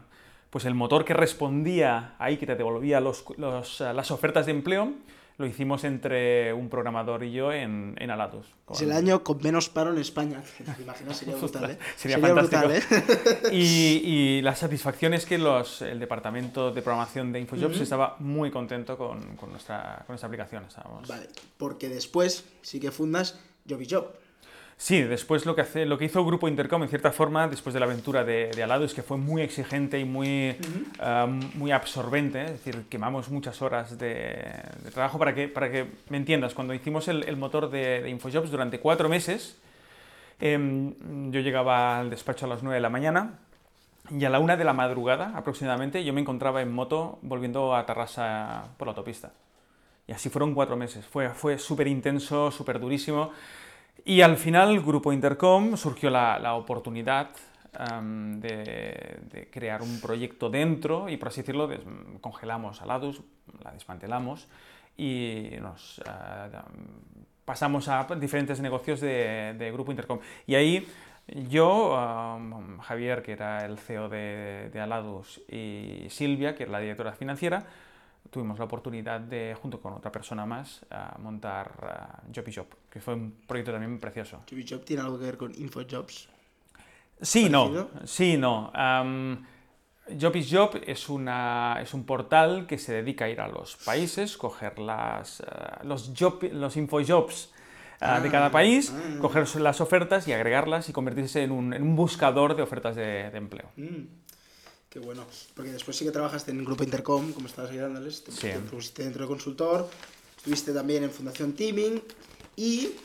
pues 0.51 0.65
el 0.65 0.75
motor 0.75 1.05
que 1.05 1.15
respondía 1.15 2.15
ahí, 2.19 2.37
que 2.37 2.47
te 2.47 2.57
devolvía 2.57 3.01
las 3.01 4.11
ofertas 4.11 4.47
de 4.47 4.53
empleo, 4.53 4.93
lo 5.41 5.47
hicimos 5.47 5.85
entre 5.85 6.53
un 6.53 6.69
programador 6.69 7.25
y 7.25 7.33
yo 7.33 7.51
en, 7.51 7.97
en 7.99 8.11
Alatus. 8.11 8.47
Con... 8.67 8.77
Es 8.77 8.83
el 8.83 8.93
año 8.93 9.25
con 9.25 9.39
menos 9.39 9.71
paro 9.71 9.91
en 9.91 9.97
España. 9.97 10.43
¿Te 10.77 10.83
imaginas? 10.83 11.17
Sería 11.17 11.37
brutal, 11.37 11.71
¿eh? 11.71 11.79
Sería, 11.97 12.19
Sería 12.19 12.35
fantástico. 12.35 12.69
brutal, 12.69 13.51
¿eh? 13.51 13.57
y, 13.57 14.03
y, 14.05 14.43
la 14.43 14.55
satisfacción 14.55 15.15
es 15.15 15.25
que 15.25 15.39
los, 15.39 15.81
el 15.81 15.99
departamento 15.99 16.73
de 16.73 16.83
programación 16.83 17.33
de 17.33 17.41
Infojobs 17.41 17.77
uh 17.77 17.79
-huh. 17.79 17.83
estaba 17.83 18.17
muy 18.19 18.51
contento 18.51 18.99
con, 18.99 19.35
con, 19.37 19.51
nuestra, 19.51 20.03
con 20.07 20.13
nuestra 20.13 20.27
aplicación. 20.27 20.65
Estábamos... 20.67 21.09
Vale, 21.09 21.27
porque 21.57 21.89
después 21.89 22.45
sí 22.61 22.79
que 22.79 22.91
fundas 22.91 23.41
Job. 23.67 24.13
Sí, 24.81 25.03
después 25.03 25.45
lo 25.45 25.55
que, 25.55 25.61
hace, 25.61 25.85
lo 25.85 25.99
que 25.99 26.07
hizo 26.07 26.25
Grupo 26.25 26.49
Intercom, 26.49 26.83
en 26.83 26.89
cierta 26.89 27.13
forma, 27.13 27.47
después 27.49 27.75
de 27.75 27.81
la 27.81 27.85
aventura 27.85 28.25
de, 28.25 28.51
de 28.51 28.63
Aladus, 28.63 28.95
que 28.95 29.03
fue 29.03 29.19
muy 29.19 29.43
exigente 29.43 30.01
y 30.01 30.07
muy, 30.07 30.53
uh 30.53 30.99
-huh. 30.99 31.25
uh, 31.27 31.59
muy 31.59 31.71
absorbente, 31.71 32.43
es 32.47 32.53
decir, 32.53 32.87
quemamos 32.89 33.29
muchas 33.29 33.61
horas 33.61 33.99
de, 33.99 34.43
de, 34.83 34.91
trabajo 34.91 35.19
para 35.19 35.35
que, 35.35 35.49
para 35.49 35.71
que 35.71 35.87
me 36.09 36.17
entiendas. 36.17 36.55
Cuando 36.55 36.73
hicimos 36.73 37.09
el, 37.09 37.25
el 37.25 37.37
motor 37.37 37.69
de, 37.69 38.01
de, 38.01 38.09
Infojobs 38.09 38.51
durante 38.51 38.81
cuatro 38.81 39.11
meses, 39.11 39.59
eh, 40.41 40.59
yo 41.31 41.41
llegaba 41.41 42.01
al 42.01 42.09
despacho 42.09 42.47
a 42.47 42.49
las 42.49 42.63
9 42.63 42.77
de 42.77 42.81
la 42.81 42.89
mañana 42.89 43.35
y 44.09 44.25
a 44.25 44.31
la 44.31 44.39
una 44.39 44.57
de 44.57 44.65
la 44.65 44.73
madrugada 44.73 45.35
aproximadamente 45.37 46.03
yo 46.05 46.15
me 46.15 46.23
encontraba 46.23 46.63
en 46.63 46.73
moto 46.73 47.19
volviendo 47.21 47.77
a 47.77 47.85
Tarrasa 47.85 48.69
por 48.79 48.87
la 48.87 48.93
autopista. 48.93 49.33
Y 50.07 50.13
así 50.13 50.31
fueron 50.31 50.55
cuatro 50.55 50.77
meses. 50.79 51.05
Fue, 51.05 51.29
fue 51.29 51.59
súper 51.59 51.87
intenso, 51.87 52.51
súper 52.51 52.81
durísimo. 52.81 53.31
Y 54.05 54.23
al 54.23 54.37
final, 54.37 54.81
Grupo 54.81 55.13
Intercom, 55.13 55.77
surgió 55.77 56.11
la, 56.11 56.39
la 56.39 56.55
oportunidad 56.55 57.31
um, 57.79 58.41
de, 58.41 59.49
crear 59.53 59.83
un 59.83 60.01
proyecto 60.01 60.51
dentro 60.51 61.09
y, 61.09 61.17
por 61.17 61.29
así 61.29 61.43
decirlo, 61.43 61.69
congelamos 62.21 62.81
a 62.83 62.87
la 62.87 63.73
desmantelamos 63.73 64.49
y 64.97 65.51
nos 65.61 65.99
uh, 65.99 66.03
pasamos 67.45 67.89
a 67.89 68.07
diferentes 68.19 68.61
negocios 68.61 69.01
de, 69.01 69.71
Grupo 69.73 69.93
Intercom. 69.93 70.19
Y 70.47 70.55
ahí 70.55 70.87
yo, 71.49 71.95
um, 71.95 72.79
Javier, 72.79 73.23
que 73.23 73.33
era 73.33 73.65
el 73.65 73.79
CEO 73.79 74.09
de, 74.09 74.71
de 74.73 74.81
Aladus, 74.81 75.41
y 75.49 76.07
Silvia, 76.11 76.55
que 76.55 76.65
era 76.65 76.73
la 76.73 76.81
directora 76.81 77.13
financiera, 77.13 77.65
tuvimos 78.31 78.59
la 78.59 78.65
oportunidad 78.65 79.21
de, 79.21 79.57
junto 79.61 79.81
con 79.81 79.93
otra 79.93 80.13
persona 80.13 80.47
más, 80.47 80.83
uh, 80.91 81.21
montar 81.21 81.73
uh, 81.83 82.33
Job 82.35 82.45
Job, 82.55 82.67
que 82.91 83.01
fue 83.01 83.15
un 83.15 83.33
proyecto 83.47 83.73
también 83.73 83.99
precioso. 83.99 84.43
¿Job 84.49 84.65
Job 84.69 84.85
tiene 84.85 85.03
algo 85.03 85.19
que 85.19 85.25
ver 85.25 85.37
con 85.37 85.53
InfoJobs? 85.55 86.29
Sí, 87.21 87.49
no. 87.51 87.89
Sí, 88.05 88.37
no. 88.37 88.73
Um, 88.73 89.45
Job 90.21 90.37
is 90.37 90.49
Job 90.51 90.81
es, 90.87 91.09
una, 91.09 91.79
es 91.81 91.95
un 91.95 92.05
portal 92.05 92.67
que 92.67 92.79
se 92.79 92.95
dedica 92.95 93.27
a 93.27 93.29
ir 93.29 93.41
a 93.41 93.49
los 93.49 93.77
países, 93.77 94.37
coger 94.37 94.79
las, 94.79 95.41
uh, 95.41 95.87
los, 95.87 96.13
job, 96.19 96.43
los 96.53 96.77
infojobs 96.77 97.53
ah, 98.01 98.21
de 98.21 98.31
cada 98.31 98.51
país, 98.51 98.93
ah, 98.95 99.19
coger 99.21 99.47
las 99.61 99.81
ofertas 99.81 100.27
y 100.27 100.33
agregarlas 100.33 100.89
y 100.89 100.93
convertirse 100.93 101.43
en 101.43 101.53
un, 101.53 101.75
en 101.75 101.83
un 101.83 101.95
buscador 101.95 102.57
de 102.57 102.63
ofertas 102.63 102.97
de, 102.97 103.31
de 103.31 103.39
empleo. 103.39 103.69
Mm. 103.77 104.20
Qué 104.91 104.99
bueno, 104.99 105.25
porque 105.55 105.71
después 105.71 105.97
sí 105.97 106.05
que 106.05 106.11
trabajaste 106.11 106.51
en 106.51 106.59
el 106.59 106.67
grupo 106.67 106.83
Intercom, 106.83 107.33
como 107.33 107.47
estabas 107.47 107.71
ayudándoles, 107.71 108.25
te, 108.25 108.33
sí. 108.33 108.41
te 108.41 108.59
pusiste 108.59 109.05
dentro 109.05 109.23
de 109.23 109.29
consultor, 109.29 109.89
estuviste 110.37 110.73
también 110.73 111.05
en 111.05 111.13
Fundación 111.13 111.53
Teaming 111.53 112.03
y, 112.57 112.97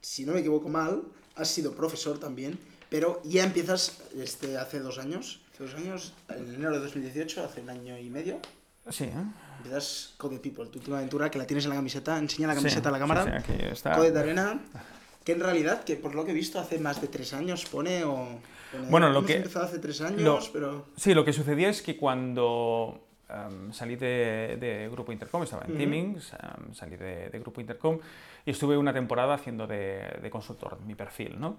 si 0.00 0.24
no 0.24 0.32
me 0.32 0.40
equivoco 0.40 0.70
mal, 0.70 1.02
has 1.36 1.48
sido 1.48 1.74
profesor 1.74 2.18
también, 2.18 2.58
pero 2.88 3.20
ya 3.24 3.44
empiezas 3.44 3.98
este, 4.16 4.56
hace 4.56 4.80
dos 4.80 4.98
años, 4.98 5.42
hace 5.52 5.64
dos 5.64 5.74
años, 5.74 6.14
en 6.30 6.54
enero 6.54 6.72
de 6.72 6.78
2018, 6.78 7.44
hace 7.44 7.60
un 7.60 7.68
año 7.68 7.98
y 7.98 8.08
medio. 8.08 8.40
Sí, 8.88 9.04
¿eh? 9.04 9.12
Empiezas 9.58 10.14
Code 10.16 10.38
People, 10.38 10.64
tu 10.68 10.78
última 10.78 10.96
aventura, 10.96 11.30
que 11.30 11.38
la 11.38 11.46
tienes 11.46 11.64
en 11.64 11.70
la 11.70 11.76
camiseta, 11.76 12.16
enseña 12.16 12.48
la 12.48 12.54
camiseta 12.54 12.84
sí, 12.84 12.88
a 12.88 12.90
la 12.90 12.98
cámara. 12.98 13.24
Sí, 13.24 13.30
sí, 13.46 13.52
aquí 13.52 13.64
está. 13.66 13.92
Code 13.92 14.12
de 14.12 14.18
Arena, 14.18 14.58
que 15.28 15.34
en 15.34 15.40
realidad, 15.40 15.84
que 15.84 15.96
por 15.96 16.14
lo 16.14 16.24
que 16.24 16.30
he 16.30 16.34
visto 16.34 16.58
hace 16.58 16.78
más 16.78 17.02
de 17.02 17.08
tres 17.08 17.34
años 17.34 17.66
pone 17.66 18.02
o... 18.02 18.40
Bueno, 18.88 19.10
lo 19.10 19.26
que... 19.26 19.36
empezado 19.36 19.66
hace 19.66 19.78
tres 19.78 20.00
años, 20.00 20.22
lo, 20.22 20.40
pero... 20.54 20.86
Sí, 20.96 21.12
lo 21.12 21.22
que 21.22 21.34
sucedía 21.34 21.68
es 21.68 21.82
que 21.82 21.98
cuando 21.98 22.98
um, 23.28 23.70
salí 23.70 23.96
de, 23.96 24.56
de, 24.58 24.88
Grupo 24.90 25.12
Intercom, 25.12 25.42
estaba 25.42 25.66
en 25.66 25.72
uh 25.72 25.74
-huh. 25.74 25.76
Teaming, 25.76 26.14
um, 26.16 26.72
salí 26.72 26.96
de, 26.96 27.28
de, 27.28 27.38
Grupo 27.40 27.60
Intercom 27.60 27.98
y 28.46 28.52
estuve 28.52 28.78
una 28.78 28.94
temporada 28.94 29.34
haciendo 29.34 29.66
de, 29.66 30.18
de 30.22 30.30
consultor, 30.30 30.80
mi 30.86 30.94
perfil, 30.94 31.38
¿no? 31.38 31.58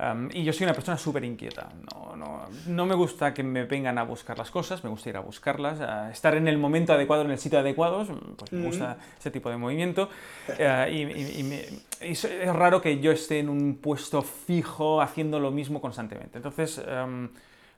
Um, 0.00 0.30
y 0.32 0.44
yo 0.44 0.52
soy 0.52 0.64
una 0.64 0.72
persona 0.72 0.96
súper 0.96 1.24
inquieta. 1.24 1.68
No, 1.92 2.16
no, 2.16 2.46
no, 2.68 2.86
me 2.86 2.94
gusta 2.94 3.34
que 3.34 3.42
me 3.42 3.64
vengan 3.64 3.98
a 3.98 4.04
buscar 4.04 4.38
las 4.38 4.50
cosas, 4.50 4.82
me 4.82 4.88
gusta 4.88 5.10
ir 5.10 5.16
a 5.16 5.20
buscarlas, 5.20 5.80
a 5.80 6.10
estar 6.10 6.34
en 6.36 6.48
el 6.48 6.56
momento 6.56 6.94
adecuado, 6.94 7.22
en 7.22 7.30
el 7.30 7.38
sitio 7.38 7.58
adecuado, 7.58 8.06
pues 8.36 8.50
me 8.52 8.64
gusta 8.64 8.96
ese 9.18 9.30
tipo 9.30 9.50
de 9.50 9.58
movimiento. 9.58 10.08
Uh, 10.48 10.88
y, 10.90 11.02
y, 11.02 11.42
me, 11.42 11.64
y, 12.00 12.12
es 12.12 12.54
raro 12.54 12.80
que 12.80 12.98
yo 13.00 13.12
esté 13.12 13.40
en 13.40 13.50
un 13.50 13.76
puesto 13.76 14.22
fijo 14.22 15.02
haciendo 15.02 15.38
lo 15.38 15.50
mismo 15.50 15.82
constantemente. 15.82 16.38
Entonces, 16.38 16.78
um, 16.78 17.28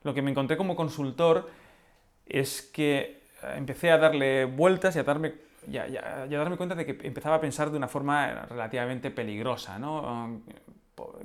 lo 0.04 0.14
que 0.14 0.22
me 0.22 0.30
encontré 0.30 0.56
como 0.56 0.76
consultor 0.76 1.50
es 2.26 2.62
que 2.62 3.22
empecé 3.56 3.90
a 3.90 3.98
darle 3.98 4.44
vueltas 4.44 4.94
y 4.94 5.00
a 5.00 5.02
darme 5.02 5.34
ya, 5.66 5.88
ya, 5.88 6.26
ya, 6.28 6.38
darme 6.38 6.56
cuenta 6.56 6.74
de 6.74 6.86
que 6.86 7.06
empezaba 7.06 7.36
a 7.36 7.40
pensar 7.40 7.70
de 7.70 7.76
una 7.76 7.88
forma 7.88 8.46
relativamente 8.48 9.10
peligrosa, 9.10 9.78
¿no? 9.78 10.40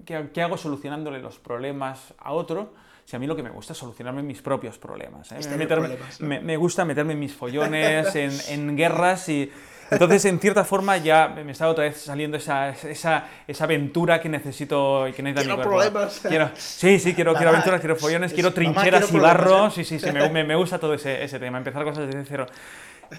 ¿Qué, 0.06 0.30
¿Qué, 0.34 0.42
hago 0.42 0.58
solucionándole 0.58 1.20
los 1.20 1.40
problemas 1.40 2.14
a 2.18 2.32
otro? 2.34 2.74
Si 3.06 3.16
a 3.16 3.20
mí 3.20 3.28
lo 3.28 3.36
que 3.36 3.44
me 3.44 3.50
gusta 3.50 3.74
es 3.74 3.80
solucionarme 3.80 4.22
mis 4.22 4.42
propios 4.42 4.78
problemas. 4.78 5.32
¿eh? 5.32 5.36
Meterme, 5.58 5.68
problemas, 5.68 6.22
¿no? 6.22 6.28
me, 6.28 6.40
me, 6.42 6.58
gusta 6.58 6.84
meterme 6.84 7.14
en 7.14 7.20
mis 7.20 7.34
follones, 7.34 8.16
en, 8.16 8.32
en, 8.50 8.76
guerras 8.76 9.30
y... 9.30 9.52
Entonces, 9.90 10.26
en 10.26 10.38
cierta 10.40 10.66
forma, 10.66 10.98
ya 10.98 11.30
me 11.30 11.54
estaba 11.54 11.72
otra 11.72 11.86
vez 11.86 12.02
saliendo 12.02 12.36
esa, 12.36 12.72
esa, 12.72 13.26
esa 13.48 13.64
aventura 13.64 14.20
que 14.20 14.28
necesito 14.28 15.08
y 15.08 15.14
que 15.14 15.24
necesita 15.24 15.56
quiero 15.56 15.70
problemas. 15.70 16.20
Quiero, 16.28 16.50
sí, 16.56 17.00
sí, 17.00 17.14
quiero, 17.14 17.34
quiero 17.34 17.52
aventuras, 17.52 17.80
quiero 17.80 17.96
follones, 17.96 18.34
quiero 18.34 18.54
trincheras 18.54 19.06
quiero 19.06 19.18
y 19.18 19.22
barro. 19.22 19.68
¿eh? 19.68 19.72
Sí, 19.72 19.86
sí, 19.86 19.98
sí, 19.98 20.12
me, 20.12 20.30
me, 20.30 20.44
me 20.44 20.56
gusta 20.56 20.78
todo 20.78 20.94
ese, 20.94 21.24
ese 21.24 21.40
tema, 21.40 21.60
empezar 21.60 21.86
cosas 21.86 22.06
desde 22.08 22.26
cero. 22.26 22.48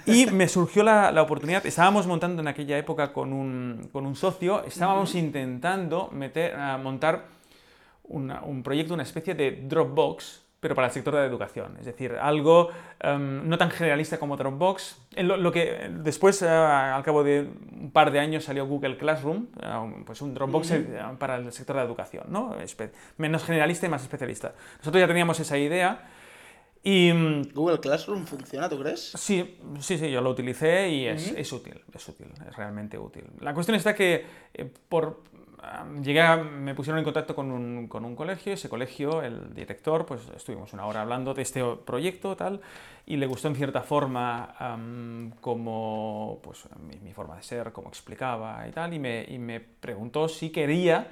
Y 0.07 0.27
me 0.27 0.49
surgió 0.49 0.83
la, 0.83 1.13
la, 1.13 1.23
oportunidad, 1.23 1.65
estábamos 1.67 2.07
montando 2.07 2.43
en 2.43 2.49
aquella 2.49 2.77
época 2.79 3.13
con 3.13 3.33
un, 3.33 3.89
con 3.93 4.07
un 4.07 4.15
socio, 4.17 4.65
estábamos 4.65 5.15
uh 5.15 5.17
-huh. 5.17 5.21
intentando 5.21 6.11
meter, 6.13 6.57
uh, 6.57 6.79
montar 6.79 7.25
una, 8.05 8.43
un 8.43 8.63
proyecto, 8.63 8.95
una 8.95 9.03
especie 9.03 9.35
de 9.35 9.53
Dropbox, 9.69 10.43
pero 10.61 10.75
para 10.75 10.89
el 10.89 10.93
sector 10.93 11.15
de 11.15 11.21
la 11.21 11.27
educación. 11.27 11.77
Es 11.79 11.87
decir, 11.87 12.17
algo 12.21 12.71
um, 13.05 13.49
no 13.49 13.57
tan 13.59 13.71
generalista 13.71 14.19
como 14.19 14.37
Dropbox. 14.37 14.97
Lo, 15.19 15.37
lo 15.37 15.53
que 15.53 15.89
después, 16.03 16.43
uh, 16.43 16.47
al 16.47 17.03
cabo 17.05 17.23
de 17.23 17.49
un 17.81 17.93
par 17.93 18.11
de 18.11 18.19
años, 18.19 18.45
salió 18.45 18.67
Google 18.67 18.97
Classroom, 18.97 19.47
uh, 19.57 20.05
pues 20.05 20.21
un 20.21 20.35
Dropbox 20.35 20.71
uh 20.71 20.75
-huh. 20.75 21.19
para 21.19 21.37
el 21.37 21.53
sector 21.53 21.77
de 21.77 21.83
la 21.83 21.87
educación, 21.87 22.25
¿no? 22.29 22.57
Espe 22.61 22.91
menos 23.19 23.45
generalista 23.45 23.87
y 23.87 23.89
más 23.89 24.03
especialista. 24.03 24.53
Nosotros 24.79 25.01
ya 25.01 25.07
teníamos 25.07 25.39
esa 25.39 25.57
idea. 25.57 26.01
Y, 26.91 27.13
¿Google 27.53 27.81
Classroom 27.81 28.25
funciona, 28.25 28.67
tú 28.67 28.79
crees? 28.79 29.13
Sí, 29.15 29.59
sí, 29.79 29.99
sí, 29.99 30.11
yo 30.11 30.23
lo 30.23 30.31
utilicé 30.31 30.89
y 30.89 31.07
es, 31.07 31.33
uh 31.33 31.35
-huh. 31.35 31.39
es 31.41 31.53
útil, 31.53 31.85
es 31.93 32.09
útil, 32.09 32.29
es 32.49 32.57
realmente 32.57 32.97
útil. 32.97 33.25
La 33.41 33.53
cuestión 33.53 33.75
está 33.75 33.95
que 33.95 34.25
eh, 34.55 34.73
por, 34.89 35.21
um, 35.85 36.03
llegué 36.03 36.23
a, 36.23 36.39
me 36.39 36.75
pusieron 36.75 36.99
en 36.99 37.05
contacto 37.05 37.35
con 37.35 37.51
un, 37.51 37.89
con 37.89 38.07
un, 38.07 38.17
colegio, 38.17 38.55
ese 38.55 38.71
colegio, 38.71 39.21
el 39.21 39.53
director, 39.53 40.07
pues 40.07 40.23
estuvimos 40.35 40.73
una 40.73 40.87
hora 40.87 41.03
hablando 41.03 41.35
de 41.35 41.43
este 41.43 41.63
proyecto 41.85 42.37
tal, 42.37 42.63
y 43.05 43.19
le 43.19 43.27
gustó 43.27 43.49
en 43.49 43.57
cierta 43.57 43.83
forma 43.83 44.55
um, 44.59 45.33
como, 45.43 46.41
pues, 46.43 46.67
mi, 46.81 46.99
mi, 47.01 47.13
forma 47.13 47.37
de 47.37 47.43
ser, 47.43 47.71
cómo 47.71 47.89
explicaba 47.89 48.67
y 48.67 48.73
tal, 48.73 48.95
y 48.95 48.99
me, 48.99 49.27
y 49.29 49.39
me 49.39 49.61
preguntó 49.61 50.27
si 50.27 50.49
quería 50.49 51.07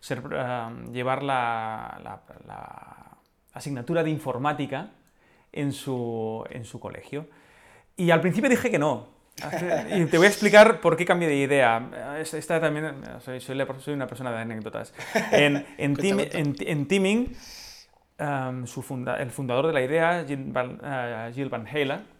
ser, 0.00 0.20
uh, 0.20 0.90
llevar 0.90 1.22
la, 1.22 2.00
la, 2.02 2.22
la 2.46 3.18
asignatura 3.52 4.02
de 4.02 4.08
informática 4.08 4.92
en 5.52 5.72
su, 5.72 6.44
en 6.50 6.64
su 6.64 6.80
colegio. 6.80 7.26
Y 7.96 8.10
al 8.10 8.20
principio 8.20 8.48
dije 8.48 8.70
que 8.70 8.78
no. 8.78 9.18
Y 9.94 10.04
te 10.06 10.16
voy 10.18 10.26
a 10.26 10.30
explicar 10.30 10.80
por 10.80 10.96
qué 10.96 11.04
cambié 11.04 11.28
de 11.28 11.36
idea. 11.36 12.16
Esta 12.20 12.60
también, 12.60 12.94
soy, 13.20 13.40
soy, 13.40 13.56
soy 13.78 13.94
una 13.94 14.06
persona 14.06 14.32
de 14.32 14.38
anécdotas. 14.38 14.92
En, 15.32 15.64
en, 15.78 15.96
team, 15.96 16.20
en, 16.20 16.56
en 16.58 16.88
Teaming, 16.88 17.36
um, 18.18 18.66
su 18.66 18.82
funda, 18.82 19.16
el 19.16 19.30
fundador 19.30 19.68
de 19.68 19.72
la 19.72 19.82
idea, 19.82 20.24
Jill 20.26 20.52
Van, 20.52 20.80
uh, 20.80 21.32
Jill 21.32 21.48
Van 21.48 21.66
Halen, 21.66 22.17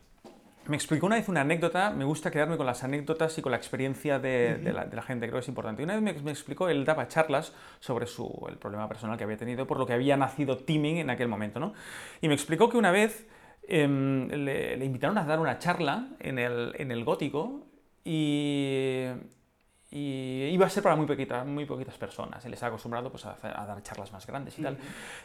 me 0.68 0.76
explicó 0.76 1.06
una 1.06 1.16
vez 1.16 1.28
una 1.28 1.40
anécdota, 1.40 1.90
me 1.90 2.04
gusta 2.04 2.30
quedarme 2.30 2.56
con 2.56 2.66
las 2.66 2.84
anécdotas 2.84 3.36
y 3.38 3.42
con 3.42 3.52
la 3.52 3.58
experiencia 3.58 4.18
de, 4.18 4.54
uh 4.54 4.60
-huh. 4.60 4.64
de, 4.64 4.72
la, 4.72 4.84
de 4.84 4.96
la, 4.96 5.02
gente, 5.02 5.26
creo 5.26 5.38
que 5.38 5.44
es 5.44 5.48
importante. 5.48 5.82
Y 5.82 5.84
una 5.84 5.94
vez 5.94 6.02
me, 6.02 6.12
me, 6.22 6.30
explicó, 6.30 6.68
él 6.68 6.84
daba 6.84 7.08
charlas 7.08 7.52
sobre 7.80 8.06
su, 8.06 8.46
el 8.48 8.56
problema 8.58 8.88
personal 8.88 9.16
que 9.16 9.24
había 9.24 9.36
tenido, 9.36 9.66
por 9.66 9.78
lo 9.78 9.86
que 9.86 9.94
había 9.94 10.16
nacido 10.16 10.58
Teaming 10.58 10.98
en 10.98 11.10
aquel 11.10 11.28
momento, 11.28 11.58
¿no? 11.58 11.72
Y 12.20 12.28
me 12.28 12.34
explicó 12.34 12.68
que 12.68 12.76
una 12.76 12.90
vez 12.90 13.26
eh, 13.66 13.88
le, 13.88 14.76
le, 14.76 14.84
invitaron 14.84 15.18
a 15.18 15.24
dar 15.24 15.40
una 15.40 15.58
charla 15.58 16.08
en 16.20 16.38
el, 16.38 16.74
en 16.78 16.90
el 16.90 17.04
gótico 17.04 17.66
y, 18.04 19.06
y 19.90 20.44
iba 20.52 20.66
a 20.66 20.70
ser 20.70 20.82
para 20.82 20.96
muy 20.96 21.06
poquitas, 21.06 21.46
muy 21.46 21.64
poquitas 21.64 21.96
personas. 21.96 22.44
Él 22.44 22.52
estaba 22.52 22.68
acostumbrado 22.68 23.10
pues, 23.10 23.24
a, 23.24 23.36
a, 23.42 23.66
dar 23.66 23.82
charlas 23.82 24.12
más 24.12 24.26
grandes 24.26 24.58
y 24.58 24.62
tal. 24.62 24.76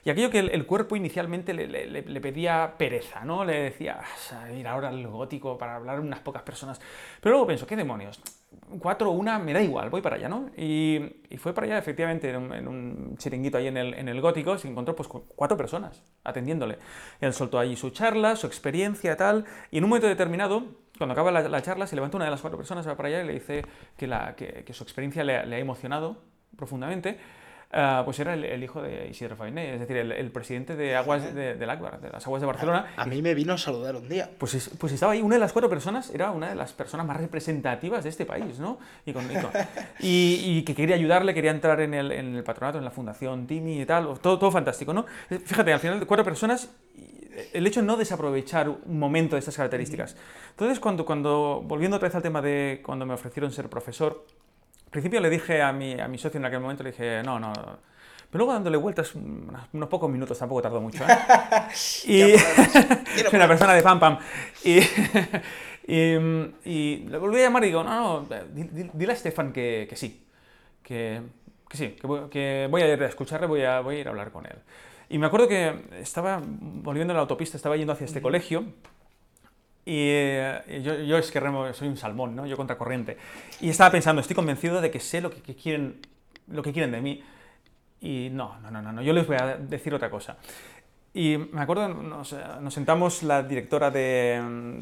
Y 0.06 0.10
aquello 0.10 0.30
que 0.30 0.40
el, 0.40 0.50
el 0.52 0.66
cuerpo 0.66 0.96
inicialmente 0.96 1.54
le, 1.54 1.68
le, 1.68 2.02
le, 2.02 2.22
pedía 2.22 2.76
pereza, 2.78 3.26
¿no? 3.26 3.44
Le 3.44 3.64
decía, 3.64 4.00
ir 4.58 4.66
ahora 4.68 4.88
al 4.88 5.06
gótico 5.06 5.58
para 5.58 5.76
hablar 5.76 6.00
unas 6.00 6.22
pocas 6.22 6.44
personas. 6.44 6.80
Pero 7.20 7.34
luego 7.34 7.48
pensó, 7.48 7.68
¿qué 7.68 7.76
demonios? 7.76 8.22
Cuatro 8.80 9.12
una, 9.12 9.38
me 9.38 9.52
da 9.52 9.62
igual, 9.62 9.90
voy 9.90 10.02
para 10.02 10.16
allá, 10.16 10.30
¿no? 10.30 10.50
Y, 10.56 10.98
y 11.30 11.38
fue 11.38 11.54
para 11.54 11.66
allá, 11.66 11.78
efectivamente, 11.78 12.30
en 12.30 12.38
un, 12.38 12.54
en 12.54 12.68
un, 12.68 13.18
chiringuito 13.18 13.58
ahí 13.58 13.68
en 13.68 13.76
el, 13.76 13.94
en 13.96 14.08
el 14.08 14.22
gótico, 14.22 14.58
se 14.58 14.70
encontró 14.70 14.96
pues 14.96 15.10
cuatro 15.10 15.58
personas 15.58 16.04
atendiéndole. 16.24 16.78
Él 17.20 17.34
soltó 17.34 17.60
allí 17.60 17.76
su 17.76 17.90
charla, 17.90 18.38
su 18.38 18.48
experiencia, 18.48 19.18
tal, 19.18 19.44
y 19.72 19.80
en 19.80 19.84
un 19.84 19.90
momento 19.90 20.08
determinado 20.08 20.83
cuando 20.98 21.14
acaba 21.14 21.32
la, 21.32 21.48
la, 21.48 21.62
charla, 21.62 21.88
se 21.88 21.96
levanta 21.96 22.18
una 22.18 22.26
de 22.26 22.32
las 22.32 22.42
cuatro 22.42 22.58
personas, 22.58 22.88
va 22.88 22.96
para 22.96 23.10
allá 23.10 23.24
y 23.24 23.28
le 23.28 23.34
dice 23.34 23.66
que, 23.98 24.08
la, 24.08 24.36
que, 24.36 24.64
que 24.64 24.74
su 24.74 24.84
experiencia 24.84 25.24
le, 25.24 25.46
le, 25.46 25.56
ha 25.56 25.60
emocionado 25.60 26.18
profundamente. 26.56 27.18
Uh, 27.76 28.06
pues 28.06 28.20
era 28.20 28.36
el, 28.36 28.44
el, 28.46 28.64
hijo 28.64 28.84
de 28.84 29.08
Isidro 29.08 29.36
Fainé, 29.36 29.74
es 29.74 29.80
decir, 29.80 29.98
el, 29.98 30.12
el 30.12 30.30
presidente 30.30 30.76
de 30.76 30.96
aguas 30.96 31.34
de, 31.34 31.56
de, 31.56 31.72
Akbar, 31.72 32.00
de 32.00 32.12
las 32.12 32.24
aguas 32.28 32.40
de 32.40 32.46
Barcelona. 32.46 32.94
A, 32.96 33.02
a 33.02 33.06
mí 33.08 33.24
me 33.24 33.34
vino 33.34 33.54
a 33.54 33.58
saludar 33.58 33.96
un 33.96 34.08
día. 34.08 34.30
Pues, 34.38 34.70
pues 34.78 34.94
estaba 34.94 35.14
ahí, 35.14 35.24
una 35.24 35.38
de 35.38 35.40
las 35.40 35.54
cuatro 35.54 35.72
personas 35.72 36.12
era 36.12 36.30
una 36.30 36.50
de 36.50 36.54
las 36.54 36.72
personas 36.72 37.08
más 37.08 37.18
representativas 37.18 38.04
de 38.04 38.12
este 38.12 38.28
país, 38.28 38.60
¿no? 38.60 38.78
Y, 39.08 39.14
con, 39.14 39.26
y, 39.26 39.34
con, 39.42 39.50
y, 40.00 40.60
y 40.60 40.64
que 40.64 40.76
quería 40.76 40.96
ayudarle, 40.96 41.34
quería 41.34 41.50
entrar 41.50 41.82
en 41.82 41.96
el, 41.96 42.12
en 42.12 42.36
el, 42.36 42.44
patronato, 42.44 42.78
en 42.78 42.84
la 42.84 42.92
fundación 42.92 43.48
Timi 43.48 43.82
y 43.82 43.86
tal, 43.88 44.20
todo, 44.20 44.38
todo 44.38 44.52
fantástico, 44.52 44.94
¿no? 44.94 45.08
Fíjate, 45.28 45.74
al 45.74 45.80
final 45.80 46.06
cuatro 46.06 46.24
personas 46.24 46.70
el 47.54 47.68
hecho 47.68 47.82
de 47.82 47.88
no 47.88 47.98
desaprovechar 47.98 48.70
un 48.70 49.00
momento 49.00 49.36
de 49.36 49.40
estas 49.40 49.56
características. 49.56 50.16
Entonces, 50.52 50.80
cuando, 50.80 51.06
cuando, 51.06 51.62
volviendo 51.66 51.98
otra 51.98 52.10
vez 52.10 52.16
al 52.16 52.22
tema 52.22 52.42
de 52.42 52.82
cuando 52.86 53.06
me 53.06 53.14
ofrecieron 53.14 53.52
ser 53.52 53.70
profesor, 53.70 54.26
al 54.86 54.90
principio 54.92 55.20
le 55.20 55.30
dije 55.30 55.62
a 55.62 55.72
mi, 55.74 56.00
a 56.00 56.08
mi 56.08 56.18
socio 56.18 56.40
en 56.40 56.46
aquel 56.46 56.60
momento, 56.60 56.84
le 56.84 56.92
dije, 56.92 57.24
no, 57.24 57.40
no, 57.40 57.52
pero 58.34 58.46
luego 58.46 58.54
dándole 58.54 58.78
vueltas 58.78 59.14
unos 59.14 59.90
pocos 59.90 60.10
minutos, 60.10 60.40
tampoco 60.40 60.64
tardó 60.64 60.82
mucho. 60.82 61.04
¿eh? 61.04 61.18
y 62.06 62.36
soy 62.36 63.30
una 63.34 63.48
persona 63.48 63.76
de 63.76 63.84
pam 63.84 64.00
pam. 64.00 64.18
Y, 64.64 64.80
y, 65.88 66.18
y, 66.66 67.06
le 67.10 67.18
volví 67.20 67.38
a 67.38 67.44
llamar 67.44 67.64
y 67.64 67.68
digo, 67.68 67.84
no, 67.84 68.22
no, 68.22 68.28
dile 68.52 69.14
a 69.14 69.16
Stefan 69.16 69.54
que, 69.54 69.86
que 69.88 69.96
sí, 69.96 70.26
que, 70.82 71.22
que 71.70 71.78
sí, 71.78 71.90
que 71.90 72.08
voy, 72.08 72.28
que 72.32 72.68
voy, 72.72 72.82
a 72.82 72.92
ir 72.92 73.04
a 73.04 73.06
escucharle, 73.06 73.46
voy 73.46 73.62
a, 73.62 73.82
voy 73.82 73.98
a 73.98 74.00
ir 74.00 74.08
a 74.08 74.10
hablar 74.10 74.32
con 74.32 74.48
él. 74.48 74.58
Y 75.14 75.20
me 75.20 75.28
acuerdo 75.28 75.48
que 75.48 75.76
estaba 76.00 76.42
volviendo 76.44 77.14
a 77.14 77.14
la 77.14 77.22
autopista, 77.22 77.56
estaba 77.56 77.78
yendo 77.78 77.94
hacia 77.94 78.06
este 78.06 78.20
colegio 78.20 78.66
y 79.86 80.08
eh, 80.10 80.82
yo, 80.84 80.96
yo, 81.02 81.20
es 81.20 81.30
que 81.30 81.40
remo, 81.40 81.72
soy 81.72 81.88
un 81.88 81.98
salmón, 81.98 82.36
¿no? 82.36 82.48
Yo 82.48 82.58
contracorriente. 82.58 83.18
Y 83.62 83.70
estaba 83.70 83.92
pensando, 83.92 84.22
estoy 84.22 84.36
convencido 84.36 84.82
de 84.82 84.90
que 84.90 85.00
sé 85.00 85.22
lo 85.22 85.30
que, 85.30 85.44
que, 85.44 85.54
quieren, 85.54 86.00
lo 86.48 86.64
que 86.64 86.74
quieren 86.74 86.92
de 86.92 87.00
mí. 87.00 87.24
Y 88.02 88.30
no, 88.32 88.60
no, 88.62 88.72
no, 88.72 88.82
no, 88.82 89.04
yo 89.04 89.14
les 89.14 89.28
voy 89.28 89.38
a 89.40 89.56
decir 89.56 89.94
otra 89.94 90.10
cosa. 90.10 90.38
Y 91.14 91.38
me 91.38 91.62
acuerdo, 91.62 91.90
nos, 91.90 92.36
nos 92.60 92.74
sentamos 92.74 93.22
la 93.22 93.44
directora 93.44 93.92
de, 93.92 94.42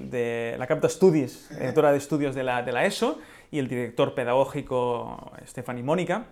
de 0.10 0.56
la 0.58 0.66
Capta 0.66 0.88
Studies, 0.88 1.50
directora 1.50 1.92
de 1.92 1.98
estudios 1.98 2.34
de 2.36 2.44
la, 2.44 2.64
de 2.64 2.72
la 2.72 2.86
ESO, 2.86 3.20
y 3.52 3.60
el 3.60 3.68
director 3.68 4.16
pedagógico 4.16 5.34
Stephanie 5.46 5.84
Mónica, 5.84 6.24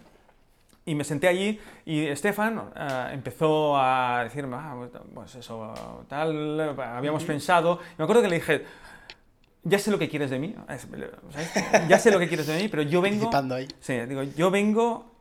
y 0.89 0.95
me 0.95 1.03
senté 1.03 1.27
allí 1.27 1.59
y 1.85 2.07
Estefan 2.07 2.57
uh, 2.57 3.13
empezó 3.13 3.77
a 3.77 4.23
decirme, 4.23 4.55
ah, 4.59 4.75
pues 5.13 5.35
eso, 5.35 5.71
tal, 6.07 6.59
habíamos 6.79 7.23
pensado. 7.23 7.79
Y 7.83 7.93
me 7.99 8.05
acuerdo 8.05 8.23
que 8.23 8.29
le 8.29 8.35
dije, 8.37 8.65
ya 9.63 9.77
sé 9.77 9.91
lo 9.91 9.99
que 9.99 10.09
quieres 10.09 10.31
de 10.31 10.39
mí, 10.39 10.55
¿sabes? 10.67 10.87
ya 11.87 11.99
sé 11.99 12.09
lo 12.09 12.17
que 12.17 12.27
quieres 12.27 12.47
de 12.47 12.59
mí, 12.59 12.69
pero 12.69 12.81
yo 12.81 13.01
vengo... 13.01 13.29
Ahí. 13.53 13.67
Sí, 13.79 13.99
digo, 14.07 14.23
yo 14.23 14.49
vengo 14.49 15.11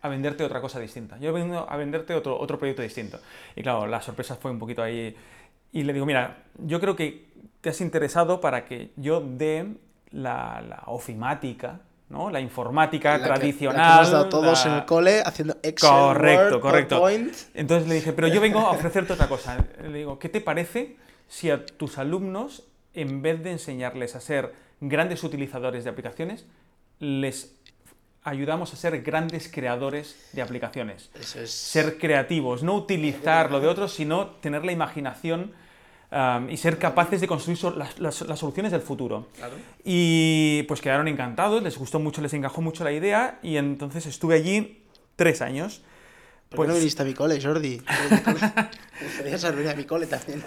a 0.00 0.08
venderte 0.08 0.44
otra 0.44 0.62
cosa 0.62 0.80
distinta. 0.80 1.18
Yo 1.18 1.30
vengo 1.34 1.66
a 1.68 1.76
venderte 1.76 2.14
otro, 2.14 2.40
otro 2.40 2.58
proyecto 2.58 2.80
distinto. 2.80 3.20
Y 3.54 3.62
claro, 3.62 3.86
la 3.86 4.00
sorpresa 4.00 4.36
fue 4.36 4.50
un 4.50 4.58
poquito 4.58 4.82
ahí. 4.82 5.14
Y 5.72 5.82
le 5.82 5.92
digo, 5.92 6.06
mira, 6.06 6.44
yo 6.56 6.80
creo 6.80 6.96
que 6.96 7.26
te 7.60 7.68
has 7.68 7.82
interesado 7.82 8.40
para 8.40 8.64
que 8.64 8.92
yo 8.96 9.20
dé 9.20 9.76
la, 10.10 10.64
la 10.66 10.84
ofimática, 10.86 11.80
¿no? 12.12 12.30
La 12.30 12.40
informática 12.40 13.18
la 13.18 13.24
tradicional. 13.24 13.74
Que, 13.74 13.80
la 13.80 13.88
que 13.88 13.94
hemos 13.94 14.10
dado 14.12 14.28
todos 14.28 14.64
la... 14.64 14.70
en 14.70 14.78
el 14.78 14.84
cole 14.84 15.22
haciendo 15.24 15.56
Excel, 15.62 15.90
correcto, 15.90 16.44
Word, 16.44 16.60
correcto. 16.60 16.98
PowerPoint. 16.98 17.34
Entonces 17.54 17.88
le 17.88 17.94
dije, 17.96 18.12
pero 18.12 18.28
yo 18.28 18.40
vengo 18.40 18.60
a 18.60 18.70
ofrecerte 18.70 19.14
otra 19.14 19.28
cosa. 19.28 19.64
Le 19.82 19.98
digo, 19.98 20.18
¿qué 20.18 20.28
te 20.28 20.40
parece 20.40 20.96
si 21.28 21.50
a 21.50 21.64
tus 21.64 21.96
alumnos, 21.96 22.64
en 22.92 23.22
vez 23.22 23.42
de 23.42 23.52
enseñarles 23.52 24.14
a 24.14 24.20
ser 24.20 24.52
grandes 24.80 25.24
utilizadores 25.24 25.82
de 25.82 25.90
aplicaciones, 25.90 26.44
les 26.98 27.56
ayudamos 28.22 28.72
a 28.72 28.76
ser 28.76 29.00
grandes 29.02 29.50
creadores 29.50 30.28
de 30.32 30.42
aplicaciones. 30.42 31.10
Eso 31.18 31.40
es... 31.40 31.50
Ser 31.50 31.98
creativos, 31.98 32.62
no 32.62 32.74
utilizar 32.74 33.50
lo 33.50 33.60
de 33.60 33.68
otros, 33.68 33.94
sino 33.94 34.26
tener 34.42 34.64
la 34.64 34.72
imaginación 34.72 35.52
um, 36.12 36.48
y 36.50 36.56
ser 36.56 36.78
capaces 36.78 37.20
de 37.20 37.26
construir 37.26 37.56
so- 37.58 37.70
las, 37.74 37.98
las- 37.98 38.20
las 38.22 38.38
soluciones 38.38 38.70
del 38.72 38.82
futuro. 38.82 39.28
Claro. 39.36 39.54
Y 39.84 40.62
pues 40.68 40.80
quedaron 40.80 41.08
encantados, 41.08 41.62
les 41.62 41.76
gustó 41.78 41.98
mucho, 41.98 42.20
les 42.22 42.32
encajó 42.34 42.60
mucho 42.60 42.84
la 42.84 42.92
idea 42.92 43.38
y 43.42 43.56
entonces 43.56 44.06
estuve 44.06 44.34
allí 44.36 44.82
tres 45.16 45.42
años. 45.42 45.82
¿Por 46.50 46.66
qué 46.66 46.68
no 46.68 46.72
Pues- 46.74 46.78
viniste 46.80 47.00
a 47.02 47.04
mi 47.06 47.14
cole, 47.14 47.40
Jordi? 47.42 47.80
Podrías 49.18 49.44
haber 49.44 49.68
a 49.68 49.74
mi 49.74 49.84
cole 49.84 50.06
también. 50.06 50.44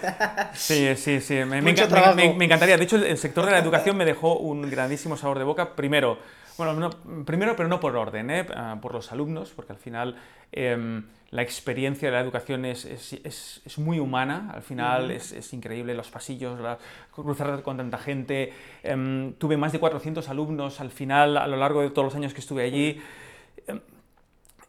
Sí, 0.54 0.88
sí, 0.96 1.20
sí. 1.20 1.34
Me, 1.34 1.60
me 1.60 1.62
me- 1.62 2.34
me- 2.34 2.44
encantaría. 2.44 2.76
De 2.76 2.84
hecho, 2.84 2.96
el 2.96 3.18
sector 3.18 3.44
de 3.44 3.50
la 3.52 3.58
educación 3.64 3.96
me 3.96 4.04
dejó 4.04 4.38
un 4.38 4.70
grandísimo 4.70 5.16
sabor 5.16 5.38
de 5.38 5.44
boca. 5.44 5.74
Primero, 5.74 6.18
bueno, 6.56 6.74
no- 6.74 7.24
primero, 7.24 7.54
pero 7.56 7.68
no 7.68 7.80
por 7.80 7.96
orden, 7.96 8.30
¿eh? 8.30 8.46
Ah, 8.54 8.78
por 8.80 8.92
los 8.94 9.12
alumnos, 9.12 9.50
porque 9.54 9.72
al 9.72 9.78
final 9.78 10.16
em, 10.52 11.04
la 11.30 11.42
experiencia 11.42 12.08
de 12.08 12.12
la 12.14 12.20
educación 12.20 12.64
es, 12.64 12.84
es- 12.84 13.12
es- 13.24 13.60
es 13.64 13.78
muy 13.78 13.98
humana. 13.98 14.50
Al 14.54 14.62
final 14.62 15.10
es, 15.10 15.52
increíble 15.52 15.92
los 15.94 16.08
pasillos, 16.08 16.58
la- 16.60 16.78
cruzar 17.12 17.62
con 17.62 17.76
tanta 17.76 17.98
gente. 17.98 18.52
Em, 18.82 19.32
tuve 19.34 19.56
más 19.56 19.72
de 19.72 19.80
400 19.80 20.28
alumnos 20.28 20.80
al 20.80 20.90
final, 20.90 21.36
a 21.36 21.46
lo 21.46 21.56
largo 21.56 21.82
de 21.82 21.90
todos 21.90 22.06
los 22.06 22.14
años 22.14 22.32
que 22.32 22.40
estuve 22.40 22.62
allí. 22.64 23.00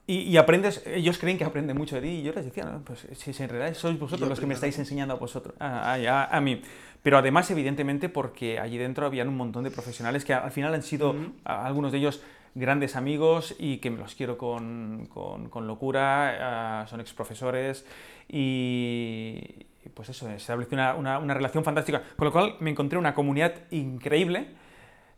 Y, 0.10 0.20
y 0.22 0.38
aprendes, 0.38 0.82
ellos 0.88 1.18
creen 1.18 1.38
que 1.38 1.44
aprenden 1.44 1.78
mucho 1.78 1.96
de 1.98 2.02
ti 2.02 2.08
y 2.08 2.24
yo 2.24 2.32
les 2.32 2.46
decía, 2.46 2.64
no, 2.64 2.80
pues 2.82 3.06
si, 3.12 3.44
en 3.44 3.50
realidad 3.50 3.74
sois 3.76 4.00
vosotros 4.00 4.22
Yo 4.22 4.30
los 4.30 4.40
que 4.40 4.46
me 4.46 4.54
estáis 4.54 4.80
enseñando 4.80 5.14
a 5.16 5.18
vosotros, 5.18 5.54
a, 5.60 5.94
a- 5.96 6.26
a 6.38 6.42
mí. 6.42 6.62
Pero 7.08 7.20
además, 7.20 7.50
evidentemente, 7.52 8.10
porque 8.10 8.60
allí 8.60 8.78
dentro 8.78 9.06
habían 9.06 9.30
un 9.30 9.38
montón 9.38 9.64
de 9.64 9.72
profesionales 9.72 10.26
que 10.26 10.34
al 10.34 10.52
final 10.52 10.74
han 10.74 10.84
sido, 10.84 11.16
algunos 11.46 11.94
de 11.94 12.00
ellos, 12.00 12.22
grandes 12.54 12.98
amigos 12.98 13.56
y 13.58 13.78
que 13.78 13.90
me 13.90 13.98
los 13.98 14.14
quiero 14.14 14.38
con, 14.38 15.06
con- 15.06 15.48
con 15.48 15.68
locura, 15.68 16.82
ah, 16.82 16.88
son 16.88 17.00
exprofesores 17.00 17.86
y 18.28 19.42
y 19.86 19.90
pues 19.94 20.10
eso, 20.10 20.26
se 20.26 20.36
estableció 20.36 20.76
una, 20.76 20.96
una- 20.96 21.20
una 21.20 21.34
relación 21.34 21.64
fantástica. 21.64 22.02
Con 22.18 22.26
lo 22.26 22.34
cual 22.34 22.56
me 22.60 22.72
encontré 22.72 23.00
una 23.00 23.14
comunidad 23.14 23.54
increíble 23.72 24.48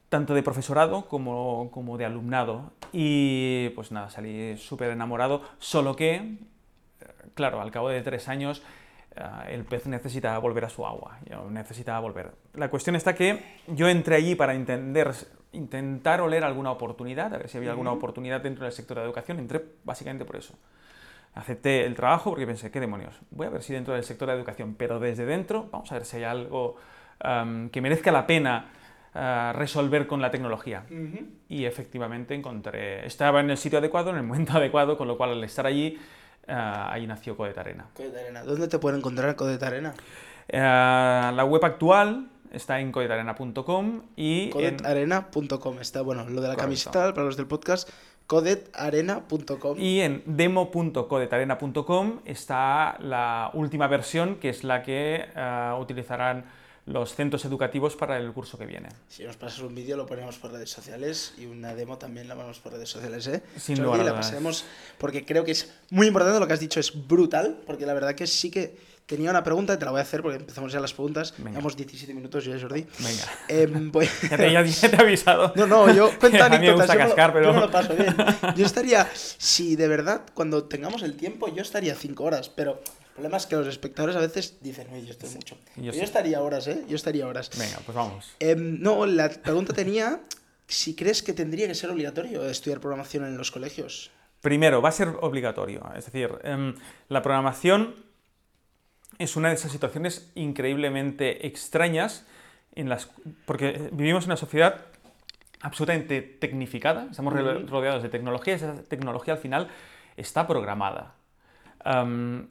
tanto 0.10 0.36
de 0.36 0.44
profesorado 0.44 1.08
como, 1.08 1.72
como 1.72 1.98
de 1.98 2.06
alumnado. 2.06 2.72
Y 2.94 3.70
pues 3.70 3.92
nada, 3.92 4.12
salí 4.12 4.58
súper 4.58 4.92
enamorado, 4.92 5.42
solo 5.58 5.96
que, 5.96 6.14
eh, 6.18 6.38
claro, 7.34 7.62
al 7.62 7.72
cabo 7.72 7.90
de 7.90 8.04
tres 8.04 8.28
años 8.28 8.62
eh, 9.16 9.24
el 9.50 9.66
pez 9.66 9.88
necesita 9.88 10.38
volver 10.38 10.66
a 10.66 10.70
su 10.70 10.86
agua, 10.86 11.20
ya 11.28 11.42
necesita 11.50 12.00
volver. 12.00 12.32
La 12.54 12.70
cuestión 12.70 12.96
está 12.96 13.16
que 13.16 13.44
yo 13.68 13.88
entré 13.88 14.16
allí 14.16 14.36
para 14.36 14.54
entender, 14.54 15.14
intentar 15.52 16.22
oler 16.22 16.44
alguna 16.44 16.72
oportunidad, 16.72 17.34
a 17.34 17.38
ver 17.38 17.50
si 17.50 17.58
había 17.58 17.72
alguna 17.72 17.92
oportunidad 17.92 18.42
dentro 18.42 18.66
del 18.66 18.74
sector 18.74 18.98
de 18.98 19.04
educación, 19.04 19.40
entré 19.40 19.64
básicamente 19.84 20.26
por 20.26 20.36
eso. 20.36 20.54
Acepté 21.34 21.86
el 21.86 21.96
trabajo 21.96 22.32
porque 22.32 22.46
pensé, 22.46 22.72
¿qué 22.72 22.80
demonios? 22.80 23.20
Voy 23.32 23.48
a 23.48 23.50
ver 23.50 23.62
si 23.62 23.74
dentro 23.74 23.94
del 23.94 24.04
sector 24.04 24.28
de 24.28 24.36
educación, 24.36 24.76
pero 24.76 25.00
desde 25.00 25.26
dentro, 25.26 25.70
vamos 25.72 25.92
a 25.92 25.96
ver 25.96 26.06
si 26.06 26.18
hay 26.18 26.24
algo 26.24 26.76
am, 27.20 27.70
que 27.70 27.82
merezca 27.82 28.12
la 28.12 28.26
pena 28.26 28.72
ah, 29.14 29.54
resolver 29.56 30.08
con 30.08 30.22
la 30.22 30.32
tecnología. 30.32 30.86
Y 31.48 31.66
efectivamente 31.66 32.34
encontré, 32.34 33.06
estaba 33.06 33.40
en 33.42 33.52
el 33.52 33.58
sitio 33.58 33.80
adecuado, 33.80 34.10
en 34.10 34.18
el 34.18 34.24
momento 34.24 34.54
adecuado, 34.58 34.98
con 34.98 35.08
lo 35.08 35.18
cual 35.18 35.32
al 35.32 35.44
estar 35.44 35.66
allí, 35.66 36.00
ah, 36.50 36.92
ahí 36.92 37.06
nació 37.08 37.38
Codet 37.38 37.58
Arena. 37.58 37.86
Codet 37.94 38.16
Arena. 38.18 38.44
¿Dónde 38.44 38.68
te 38.68 38.80
pueden 38.80 39.00
encontrar 39.00 39.36
Codet 39.36 39.62
Arena? 39.64 39.94
Eh, 40.48 40.58
la 40.60 41.46
web 41.46 41.64
actual 41.64 42.28
está 42.52 42.80
en 42.80 42.92
codetarena.com 42.92 44.02
y 44.16 44.46
en- 44.46 44.50
Codetarena.com. 44.52 45.80
Está, 45.80 46.02
bueno, 46.02 46.24
lo 46.24 46.42
de 46.42 46.48
la 46.48 46.56
Correcto. 46.56 46.62
camiseta 46.64 47.14
para 47.14 47.26
los 47.26 47.38
del 47.38 47.46
podcast, 47.48 47.88
codetarena.com. 48.28 49.78
Y 49.80 50.02
en 50.02 50.24
demo.codetarena.com 50.26 52.20
está 52.26 52.98
la 53.00 53.52
última 53.54 53.88
versión, 53.88 54.36
que 54.36 54.50
es 54.50 54.64
la 54.64 54.82
que 54.84 55.26
ah, 55.36 55.78
utilizarán 55.80 56.46
los 56.90 57.14
centros 57.16 57.46
educativos 57.46 57.96
para 57.96 58.18
el 58.18 58.32
curso 58.34 58.58
que 58.58 58.66
viene. 58.66 58.90
Si 59.08 59.24
nos 59.24 59.38
pasas 59.38 59.60
un 59.60 59.76
vídeo 59.76 59.96
lo 59.96 60.06
ponemos 60.08 60.38
por 60.38 60.52
redes 60.52 60.70
sociales 60.72 61.34
y 61.38 61.46
una 61.46 61.76
demo 61.76 61.98
también 61.98 62.28
la 62.28 62.34
ponemos 62.36 62.60
por 62.60 62.74
redes 62.74 62.90
sociales, 62.90 63.28
¿eh? 63.28 63.44
Sin 63.58 63.76
Jordi, 63.78 63.86
lugar 63.86 64.02
a 64.02 64.04
la 64.06 64.16
pasaremos 64.16 64.66
porque 64.98 65.24
creo 65.26 65.44
que 65.44 65.52
es 65.52 65.72
muy 65.92 66.08
importante, 66.08 66.40
lo 66.40 66.48
que 66.48 66.54
has 66.54 66.60
dicho 66.60 66.80
es 66.80 67.08
brutal, 67.08 67.60
porque 67.68 67.86
la 67.86 67.94
verdad 67.94 68.16
que 68.16 68.26
sí 68.26 68.50
que 68.50 68.76
tenía 69.06 69.30
una 69.32 69.44
pregunta 69.44 69.78
te 69.78 69.86
la 69.86 69.92
voy 69.92 70.00
a 70.00 70.04
hacer 70.04 70.22
porque 70.22 70.38
empezamos 70.38 70.72
ya 70.72 70.80
las 70.80 70.94
preguntas. 70.94 71.34
Venga. 71.38 71.52
Llevamos 71.52 71.76
17 71.78 72.14
minutos 72.14 72.46
ya, 72.46 72.60
Jordi. 72.60 72.86
Venga. 73.00 73.92
Voy- 73.92 74.08
Ya 74.30 74.38
te, 74.38 74.52
ya- 74.52 74.90
te 74.90 74.96
he 74.96 75.00
avisado. 75.00 75.54
No, 75.56 75.68
no, 75.68 75.94
yo 75.94 76.12
cuento 76.20 76.44
A 76.44 76.50
mí 76.50 76.60
me 76.60 76.72
gusta 76.74 76.98
cascar, 76.98 77.34
pero- 77.34 77.46
yo 77.48 77.54
me 77.54 77.60
lo 77.62 77.72
paso 77.72 77.96
bien. 77.96 78.16
Yo 78.56 78.66
estaría, 78.66 79.08
si 79.14 79.76
de 79.76 79.88
verdad, 79.88 80.22
cuando 80.34 80.64
tengamos 80.66 81.04
el 81.04 81.16
tiempo, 81.16 81.48
yo 81.54 81.62
estaría 81.62 81.94
5 81.96 82.24
horas, 82.24 82.50
pero 82.50 82.82
problema 83.20 83.38
es 83.38 83.46
que 83.46 83.56
los 83.58 83.68
espectadores 83.68 84.16
a 84.16 84.22
veces 84.22 84.58
dicen, 84.62 84.88
oye, 84.92 85.06
yo 85.06 85.12
estoy 85.12 85.30
mucho. 85.32 85.58
yo 85.76 85.84
Yo, 85.84 85.94
sí. 85.94 86.00
estaría 86.00 86.42
horas, 86.42 86.68
¿eh? 86.68 86.86
Yo 86.88 86.96
estaría 86.96 87.28
horas. 87.28 87.50
Venga, 87.58 87.80
pues 87.86 87.96
vamos. 87.96 88.36
Em, 88.40 88.82
no, 88.82 89.06
la 89.06 89.30
pregunta 89.30 89.74
tenía 89.74 90.22
si 90.68 90.96
crees 90.96 91.22
que 91.22 91.34
tendría 91.34 91.68
que 91.68 91.76
ser 91.76 91.90
obligatorio 91.90 92.46
estudiar 92.46 92.80
programación 92.80 93.26
en 93.26 93.38
los 93.38 93.52
colegios. 93.52 94.12
Primero, 94.42 94.82
va 94.82 94.90
a 94.90 94.94
ser 94.94 95.10
obligatorio. 95.20 95.84
Es 95.98 96.06
decir, 96.06 96.32
em, 96.44 96.76
la 97.10 97.22
programación 97.22 97.96
es 99.18 99.36
una 99.36 99.50
de 99.50 99.56
esas 99.56 99.72
situaciones 99.72 100.32
increíblemente 100.36 101.46
extrañas 101.46 102.26
en 102.74 102.88
las, 102.88 103.10
porque 103.46 103.90
vivimos 103.92 104.24
en 104.24 104.30
una 104.30 104.38
sociedad 104.38 104.86
absolutamente 105.60 106.22
tecnificada, 106.22 107.08
estamos 107.12 107.34
rodeados 107.34 108.02
de 108.02 108.08
tecnología, 108.08 108.56
esa 108.56 108.82
tecnología 108.84 109.34
al 109.34 109.40
final 109.40 109.68
está 110.16 110.48
programada. 110.48 111.19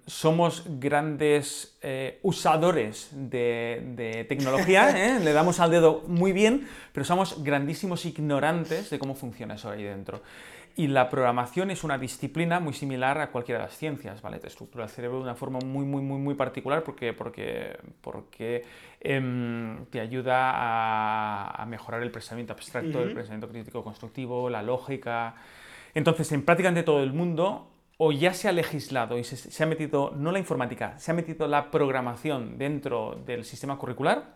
Somos 0.07 0.65
grandes 0.67 1.79
eh, 1.83 2.19
usadores 2.23 3.11
de, 3.13 3.83
de 3.95 4.25
tecnología, 4.25 4.91
¿eh? 5.17 5.21
le 5.21 5.33
damos 5.33 5.61
al 5.61 5.71
dedo 5.71 6.03
muy 6.07 6.33
bien, 6.33 6.67
pero 6.93 7.05
somos 7.05 7.45
grandísimos 7.45 8.07
ignorantes 8.07 8.89
de 8.91 8.99
cómo 8.99 9.15
funciona 9.15 9.55
eso 9.55 9.71
ahí 9.71 9.83
dentro. 9.83 10.23
Y 10.77 10.87
la 10.87 11.11
programación 11.11 11.73
es 11.73 11.83
una 11.83 11.99
disciplina 11.99 12.61
muy 12.61 12.73
similar 12.73 13.21
a 13.21 13.33
cualquiera 13.33 13.61
de 13.61 13.67
las 13.67 13.77
ciencias, 13.77 14.23
¿vale? 14.23 14.39
Te 14.39 14.47
estructura 14.47 14.85
el 14.85 14.91
cerebro 14.91 15.19
de 15.19 15.25
una 15.25 15.35
forma 15.35 15.59
muy, 15.59 15.85
muy, 15.85 16.03
muy, 16.03 16.21
muy 16.21 16.35
particular 16.35 16.85
porque, 16.85 17.13
porque, 17.13 17.77
porque 18.01 18.65
em, 19.01 19.85
te 19.87 19.99
ayuda 19.99 20.53
a, 20.53 21.63
a 21.63 21.67
mejorar 21.67 22.01
el 22.03 22.13
pensamiento 22.13 22.53
abstracto, 22.53 23.03
el 23.03 23.13
pensamiento 23.13 23.49
crítico 23.49 23.83
constructivo, 23.83 24.49
la 24.49 24.63
lógica. 24.63 25.35
Entonces, 25.95 26.31
en 26.31 26.45
prácticamente 26.45 26.85
todo 26.85 27.03
el 27.03 27.13
mundo, 27.13 27.67
o 27.99 28.13
ya 28.13 28.33
se 28.33 28.49
ha 28.49 28.53
legislado 28.53 29.19
y 29.19 29.25
se, 29.25 29.37
se 29.37 29.63
ha 29.63 29.67
metido, 29.67 30.13
no 30.17 30.33
la 30.33 30.39
informática, 30.39 30.99
se 30.99 31.11
ha 31.11 31.15
metido 31.15 31.47
la 31.47 31.71
programación 31.71 32.57
dentro 32.57 33.21
del 33.27 33.45
sistema 33.45 33.77
curricular, 33.77 34.35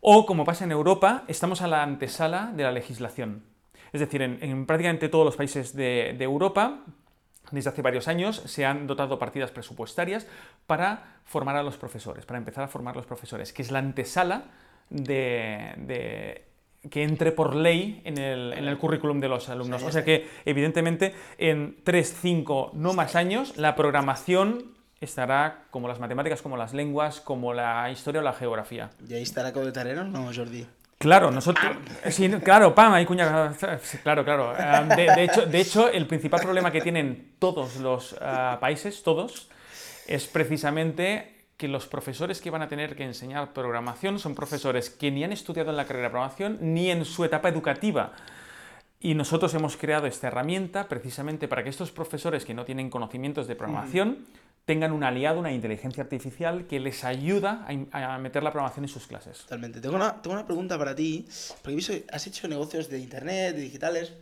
o 0.00 0.26
como 0.26 0.44
pasa 0.44 0.64
en 0.64 0.72
Europa, 0.72 1.22
estamos 1.28 1.62
a 1.62 1.68
la 1.68 1.82
antesala 1.82 2.50
de 2.56 2.64
la 2.64 2.72
legislación. 2.72 3.44
Es 3.92 4.00
decir, 4.00 4.20
en, 4.22 4.38
en 4.42 4.66
prácticamente 4.66 5.08
todos 5.08 5.24
los 5.24 5.36
países 5.36 5.74
de, 5.76 6.14
de 6.18 6.24
Europa, 6.24 6.80
desde 7.50 7.70
hace 7.70 7.82
varios 7.82 8.08
años, 8.08 8.36
se 8.46 8.64
han 8.64 8.86
dotado 8.86 9.18
partidas 9.18 9.50
presupuestarias 9.50 10.26
para 10.66 11.20
formar 11.24 11.56
a 11.56 11.62
los 11.62 11.76
profesores, 11.76 12.24
para 12.26 12.38
empezar 12.38 12.64
a 12.64 12.68
formar 12.68 12.94
a 12.94 12.96
los 12.96 13.06
profesores, 13.06 13.52
que 13.52 13.62
es 13.62 13.70
la 13.70 13.78
antesala 13.80 14.44
de, 14.88 15.74
de- 15.76 16.44
que 16.90 17.04
entre 17.04 17.32
por 17.32 17.54
ley 17.54 18.00
en 18.04 18.18
el, 18.18 18.52
en 18.52 18.66
el 18.66 18.78
currículum 18.78 19.20
de 19.20 19.28
los 19.28 19.48
alumnos. 19.48 19.82
O 19.82 19.92
sea 19.92 20.04
que, 20.04 20.28
evidentemente, 20.44 21.14
en 21.38 21.76
3, 21.84 22.16
5, 22.20 22.72
no 22.74 22.92
más 22.92 23.14
años, 23.14 23.56
la 23.56 23.76
programación 23.76 24.72
estará 25.00 25.64
como 25.70 25.88
las 25.88 26.00
matemáticas, 26.00 26.42
como 26.42 26.56
las 26.56 26.74
lenguas, 26.74 27.20
como 27.20 27.54
la 27.54 27.90
historia 27.90 28.20
o 28.20 28.24
la 28.24 28.32
geografía. 28.32 28.90
¿Y 29.06 29.14
ahí 29.14 29.22
estará 29.22 29.52
Codet 29.52 29.76
Arena? 29.76 30.04
No, 30.04 30.30
Jordi. 30.34 30.66
Claro, 30.98 31.32
nosotros. 31.32 31.66
Sí, 32.10 32.30
claro, 32.44 32.74
pam, 32.76 32.92
hay 32.92 33.04
cuña. 33.04 33.52
Claro, 34.04 34.24
claro. 34.24 34.54
Ah, 34.56 34.84
De, 34.84 35.06
de 35.06 35.24
hecho, 35.24 35.46
de 35.46 35.60
hecho, 35.60 35.88
el 35.88 36.06
principal 36.06 36.40
problema 36.40 36.70
que 36.70 36.80
tienen 36.80 37.32
todos 37.40 37.76
los 37.76 38.16
ah, 38.20 38.58
países, 38.60 39.02
todos, 39.02 39.48
es 40.06 40.28
precisamente 40.28 41.31
que 41.62 41.68
los 41.68 41.86
profesores 41.86 42.40
que 42.40 42.50
van 42.50 42.62
a 42.62 42.66
tener 42.66 42.96
que 42.96 43.04
enseñar 43.04 43.52
programación 43.52 44.18
son 44.18 44.34
profesores 44.34 44.90
que 44.90 45.12
ni 45.12 45.22
han 45.22 45.30
estudiado 45.30 45.70
en 45.70 45.76
la 45.76 45.84
carrera 45.84 46.08
de 46.08 46.10
programación 46.10 46.58
ni 46.60 46.90
en 46.90 47.04
su 47.04 47.24
etapa 47.24 47.48
educativa. 47.48 48.14
Y 48.98 49.14
nosotros 49.14 49.54
hemos 49.54 49.76
creado 49.76 50.08
esta 50.08 50.26
herramienta 50.26 50.88
precisamente 50.88 51.46
para 51.46 51.62
que 51.62 51.70
estos 51.70 51.92
profesores 51.92 52.44
que 52.44 52.52
no 52.52 52.64
tienen 52.64 52.90
conocimientos 52.90 53.46
de 53.46 53.54
programación 53.54 54.26
tengan 54.64 54.90
un 54.90 55.04
aliado, 55.04 55.38
una 55.38 55.52
inteligencia 55.52 56.02
artificial 56.02 56.66
que 56.66 56.80
les 56.80 57.04
ayuda 57.04 57.64
a 57.92 58.18
meter 58.18 58.42
la 58.42 58.50
programación 58.50 58.86
en 58.86 58.88
sus 58.88 59.06
clases. 59.06 59.38
Totalmente. 59.42 59.80
Tengo 59.80 59.94
una, 59.94 60.20
tengo 60.20 60.34
una 60.34 60.44
pregunta 60.44 60.76
para 60.76 60.96
ti, 60.96 61.28
porque 61.62 61.76
visto 61.76 61.92
has 62.10 62.26
hecho 62.26 62.48
negocios 62.48 62.88
de 62.88 62.98
internet, 62.98 63.54
de 63.54 63.62
digitales, 63.62 64.12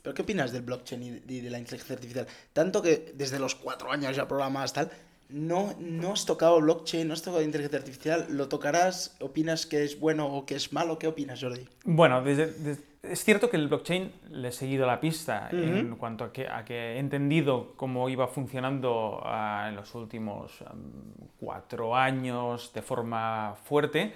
pero 0.00 0.14
¿qué 0.14 0.22
opinas 0.22 0.50
del 0.50 0.62
blockchain 0.62 1.02
y 1.02 1.10
de, 1.10 1.34
y 1.34 1.40
de 1.42 1.50
la 1.50 1.58
inteligencia 1.58 1.96
artificial? 1.96 2.26
Tanto 2.54 2.80
que 2.80 3.12
desde 3.14 3.38
los 3.38 3.54
cuatro 3.54 3.92
años 3.92 4.16
ya 4.16 4.26
programas 4.26 4.72
tal, 4.72 4.90
no, 5.28 5.74
no 5.78 6.12
has 6.12 6.24
tocado 6.26 6.60
blockchain, 6.60 7.08
no 7.08 7.14
has 7.14 7.22
tocado 7.22 7.42
inteligencia 7.42 7.78
artificial, 7.78 8.26
¿lo 8.30 8.48
tocarás? 8.48 9.16
¿Opinas 9.20 9.66
que 9.66 9.84
es 9.84 9.98
bueno 9.98 10.26
o 10.26 10.46
que 10.46 10.54
es 10.54 10.72
malo? 10.72 10.98
¿Qué 10.98 11.06
opinas, 11.06 11.40
Jordi? 11.40 11.66
Bueno, 11.84 12.22
desde, 12.22 12.52
des- 12.52 12.82
es 13.02 13.24
cierto 13.24 13.48
que 13.50 13.56
el 13.56 13.68
blockchain 13.68 14.12
le 14.30 14.48
he 14.48 14.52
seguido 14.52 14.86
la 14.86 14.98
pista 14.98 15.48
en 15.52 15.94
cuanto 15.96 16.24
a 16.24 16.32
que, 16.32 16.48
a 16.48 16.64
que, 16.64 16.94
he 16.94 16.98
entendido 16.98 17.74
cómo 17.76 18.08
iba 18.08 18.26
funcionando 18.26 19.20
uh, 19.24 19.68
en 19.68 19.76
los 19.76 19.94
últimos 19.94 20.60
um, 20.62 21.28
cuatro 21.38 21.94
años 21.94 22.72
de 22.74 22.82
forma 22.82 23.54
fuerte. 23.64 24.12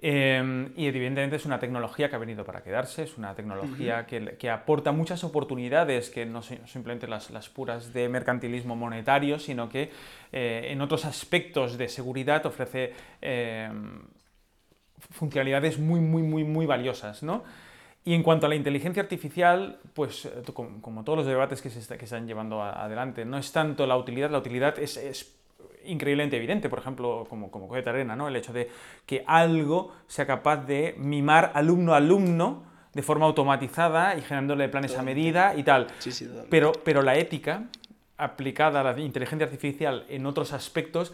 Eh, 0.00 0.70
y 0.76 0.86
evidentemente 0.86 1.36
es 1.36 1.44
una 1.44 1.58
tecnología 1.58 2.08
que 2.08 2.14
ha 2.14 2.20
venido 2.20 2.44
para 2.44 2.62
quedarse, 2.62 3.02
es 3.02 3.18
una 3.18 3.34
tecnología 3.34 3.96
uh 3.96 4.02
-huh. 4.02 4.06
que, 4.06 4.36
que, 4.36 4.48
aporta 4.48 4.92
muchas 4.92 5.24
oportunidades, 5.24 6.08
que 6.08 6.24
no 6.24 6.40
son 6.40 6.58
simplemente 6.68 7.08
las, 7.08 7.30
las 7.30 7.48
puras 7.48 7.92
de 7.92 8.08
mercantilismo 8.08 8.76
monetario, 8.76 9.40
sino 9.40 9.68
que 9.68 9.90
eh, 10.30 10.68
en 10.70 10.80
otros 10.82 11.04
aspectos 11.04 11.76
de 11.76 11.88
seguridad 11.88 12.46
ofrece 12.46 12.92
eh, 13.20 13.68
funcionalidades 15.10 15.80
muy, 15.80 15.98
muy, 15.98 16.22
muy, 16.22 16.44
muy 16.44 16.64
valiosas. 16.64 17.24
¿no? 17.24 17.42
Y 18.04 18.14
en 18.14 18.22
cuanto 18.22 18.46
a 18.46 18.48
la 18.48 18.54
inteligencia 18.54 19.02
artificial, 19.02 19.80
pues 19.94 20.30
como, 20.54 20.80
como 20.80 21.02
todos 21.02 21.18
los 21.18 21.26
debates 21.26 21.60
que 21.60 21.70
se, 21.70 21.80
está, 21.80 21.96
que 21.96 22.06
se 22.06 22.14
están 22.14 22.28
llevando 22.28 22.62
a, 22.62 22.84
adelante, 22.84 23.24
no 23.24 23.36
es 23.36 23.50
tanto 23.50 23.84
la 23.84 23.96
utilidad, 23.96 24.30
la 24.30 24.38
utilidad 24.38 24.78
es, 24.78 24.96
es 24.96 25.37
increíblemente 25.88 26.36
evidente, 26.36 26.68
por 26.68 26.78
ejemplo, 26.78 27.26
como, 27.28 27.50
como 27.50 27.72
Arena, 27.74 28.16
¿no? 28.16 28.28
el 28.28 28.36
hecho 28.36 28.52
de 28.52 28.70
que 29.06 29.24
algo 29.26 29.92
sea 30.06 30.26
capaz 30.26 30.66
de 30.66 30.94
mimar 30.98 31.52
alumno 31.54 31.94
a 31.94 31.98
alumno 31.98 32.64
de 32.92 33.02
forma 33.02 33.26
automatizada 33.26 34.16
y 34.16 34.22
generándole 34.22 34.68
planes 34.68 34.96
a 34.96 35.02
medida 35.02 35.54
y 35.54 35.62
tal. 35.62 35.86
Sí, 35.98 36.10
sí, 36.12 36.28
pero, 36.50 36.72
pero 36.72 37.02
la 37.02 37.16
ética 37.16 37.64
aplicada 38.16 38.80
a 38.80 38.84
la 38.84 39.00
inteligencia 39.00 39.46
artificial 39.46 40.04
en 40.08 40.26
otros 40.26 40.52
aspectos, 40.52 41.12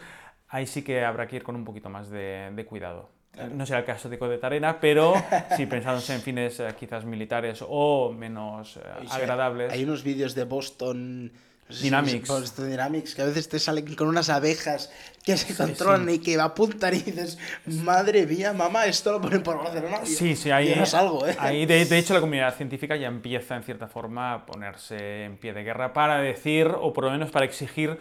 ahí 0.48 0.66
sí 0.66 0.82
que 0.82 1.04
habrá 1.04 1.26
que 1.26 1.36
ir 1.36 1.42
con 1.42 1.56
un 1.56 1.64
poquito 1.64 1.90
más 1.90 2.08
de, 2.10 2.50
de 2.54 2.64
cuidado. 2.64 3.10
Claro. 3.34 3.54
No 3.54 3.66
será 3.66 3.80
el 3.80 3.84
caso 3.84 4.08
de 4.08 4.16
Codet 4.16 4.42
Arena, 4.44 4.78
pero 4.80 5.12
si 5.56 5.66
pensamos 5.66 6.08
en 6.10 6.20
fines 6.20 6.60
eh, 6.60 6.68
quizás 6.78 7.04
militares 7.04 7.64
o 7.66 8.12
menos 8.12 8.76
eh, 8.76 8.80
agradables. 9.10 9.72
Hay 9.72 9.82
unos 9.82 10.04
vídeos 10.04 10.34
de 10.36 10.44
Boston 10.44 11.32
Dynamics. 11.68 12.28
Boston 12.28 12.70
Dynamics, 12.70 13.14
que 13.14 13.22
a 13.22 13.24
veces 13.24 13.48
te 13.48 13.58
salen 13.58 13.94
con 13.94 14.08
unas 14.08 14.28
abejas 14.28 14.90
que 15.24 15.36
se 15.36 15.56
controlan 15.56 16.06
sí. 16.06 16.14
y 16.14 16.18
que 16.18 16.40
apuntan 16.40 16.94
y 16.94 16.98
dices, 17.00 17.38
madre 17.66 18.26
mía, 18.26 18.52
mamá, 18.52 18.86
esto 18.86 19.12
lo 19.12 19.20
ponen 19.20 19.42
por 19.42 19.56
Barcelona. 19.56 20.00
Sí, 20.04 20.36
sí, 20.36 20.50
ahí, 20.50 20.70
es 20.70 20.92
algo, 20.92 21.26
¿eh? 21.26 21.34
ahí 21.38 21.64
de, 21.64 21.86
de, 21.86 21.98
hecho 21.98 22.12
la 22.12 22.20
comunidad 22.20 22.54
científica 22.54 22.96
ya 22.96 23.08
empieza 23.08 23.56
en 23.56 23.62
cierta 23.62 23.88
forma 23.88 24.34
a 24.34 24.46
ponerse 24.46 25.24
en 25.24 25.38
pie 25.38 25.54
de 25.54 25.64
guerra 25.64 25.92
para 25.94 26.18
decir, 26.18 26.66
o 26.66 26.92
por 26.92 27.04
lo 27.04 27.10
menos 27.10 27.30
para 27.30 27.46
exigir 27.46 27.98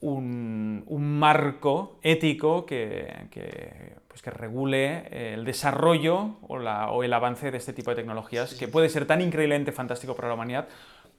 un, 0.00 0.82
un 0.86 1.18
marco 1.18 1.98
ético 2.02 2.64
que, 2.64 3.26
que, 3.30 3.96
pues 4.08 4.22
que 4.22 4.30
regule 4.30 5.34
el 5.34 5.44
desarrollo 5.44 6.38
o, 6.48 6.58
la, 6.58 6.90
o, 6.90 7.04
el 7.04 7.12
avance 7.12 7.50
de 7.50 7.58
este 7.58 7.72
tipo 7.72 7.90
de 7.90 7.96
tecnologías, 7.96 8.50
sí, 8.50 8.58
que 8.58 8.68
puede 8.68 8.88
ser 8.88 9.06
tan 9.06 9.20
increíblemente 9.20 9.72
fantástico 9.72 10.16
para 10.16 10.28
la 10.28 10.34
humanidad 10.34 10.68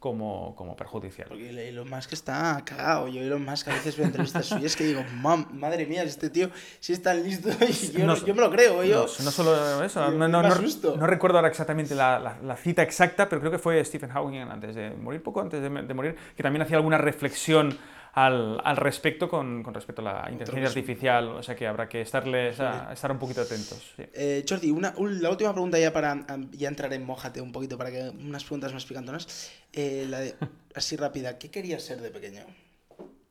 como, 0.01 0.55
como 0.55 0.75
perjudicial. 0.75 1.27
Porque 1.27 1.69
Elon 1.69 1.87
Musk 1.87 2.13
está 2.13 2.59
cagado. 2.65 3.07
Yo 3.07 3.21
Elon 3.21 3.45
Musk 3.45 3.67
a 3.67 3.73
veces 3.73 3.95
veo 3.95 4.07
entrevistas 4.07 4.47
suyas 4.47 4.75
que 4.75 4.83
digo, 4.83 5.05
madre 5.13 5.85
mía, 5.85 6.01
este 6.01 6.31
tío 6.31 6.49
sí 6.79 6.91
está 6.91 7.13
listo 7.13 7.49
y 7.61 7.99
yo, 7.99 8.07
no, 8.07 8.15
yo 8.17 8.33
me 8.33 8.41
lo 8.41 8.49
creo. 8.49 8.83
Yo, 8.83 9.05
no, 9.19 9.25
no 9.25 9.31
solo 9.31 9.83
eso, 9.83 10.09
no, 10.09 10.27
no, 10.27 10.41
no, 10.41 11.07
recuerdo 11.07 11.37
ahora 11.37 11.49
exactamente 11.49 11.93
la, 11.93 12.17
la, 12.17 12.35
la, 12.41 12.57
cita 12.57 12.81
exacta, 12.81 13.29
pero 13.29 13.41
creo 13.41 13.51
que 13.51 13.59
fue 13.59 13.85
Stephen 13.85 14.09
Hawking 14.09 14.39
antes 14.39 14.73
de 14.73 14.89
morir, 14.89 15.21
poco 15.21 15.39
antes 15.39 15.61
de, 15.61 15.69
de 15.69 15.93
morir, 15.93 16.15
que 16.35 16.41
también 16.41 16.63
hacía 16.63 16.77
alguna 16.77 16.97
reflexión 16.97 17.77
al, 18.13 18.59
al, 18.63 18.77
respecto 18.77 19.29
con, 19.29 19.63
con, 19.63 19.73
respecto 19.73 20.01
a 20.01 20.23
la 20.23 20.31
inteligencia 20.31 20.67
artificial, 20.67 21.27
o 21.29 21.43
sea 21.43 21.55
que 21.55 21.67
habrá 21.67 21.87
que 21.87 22.01
estarles 22.01 22.59
a, 22.59 22.91
estar 22.91 23.11
un 23.11 23.19
poquito 23.19 23.41
atentos. 23.41 23.93
Sí. 23.95 24.03
Eh, 24.13 24.45
Jordi, 24.47 24.71
una, 24.71 24.93
un, 24.97 25.21
la 25.21 25.29
última 25.29 25.51
pregunta 25.53 25.79
ya 25.79 25.93
para 25.93 26.25
ya 26.51 26.67
entrar 26.67 26.91
en 26.93 27.05
mojate 27.05 27.41
un 27.41 27.51
poquito, 27.51 27.77
para 27.77 27.91
que 27.91 28.09
unas 28.09 28.43
preguntas 28.43 28.73
más 28.73 28.85
picantonas. 28.85 29.51
Eh, 29.73 30.05
la 30.09 30.19
de, 30.19 30.35
así 30.75 30.97
rápida, 30.97 31.37
¿qué 31.37 31.49
querías 31.49 31.83
ser 31.83 32.01
de 32.01 32.09
pequeño? 32.09 32.41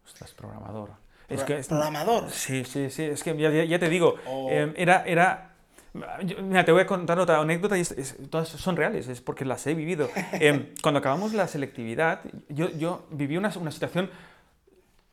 Ostras, 0.04 0.32
programador. 0.32 0.90
Es 1.28 1.44
que, 1.44 1.56
¿Programador? 1.56 2.30
Sí, 2.30 2.64
sí, 2.64 2.90
sí, 2.90 3.04
es 3.04 3.22
que 3.22 3.36
ya, 3.36 3.50
ya 3.50 3.78
te 3.78 3.88
digo, 3.88 4.16
oh. 4.26 4.48
eh, 4.50 4.72
era, 4.76 5.04
era 5.06 5.50
Mira, 5.92 6.64
te 6.64 6.70
voy 6.70 6.82
a 6.82 6.86
contar 6.86 7.18
otra 7.18 7.40
anécdota 7.40 7.76
y 7.76 7.80
es, 7.80 7.90
es, 7.92 8.16
todas 8.30 8.48
son 8.48 8.76
reales, 8.76 9.08
es 9.08 9.20
porque 9.20 9.44
las 9.44 9.66
he 9.66 9.74
vivido. 9.74 10.08
Eh, 10.32 10.72
cuando 10.82 11.00
acabamos 11.00 11.34
la 11.34 11.46
selectividad, 11.48 12.20
yo, 12.48 12.70
yo 12.70 13.06
viví 13.10 13.36
una, 13.36 13.52
una 13.60 13.70
situación 13.70 14.08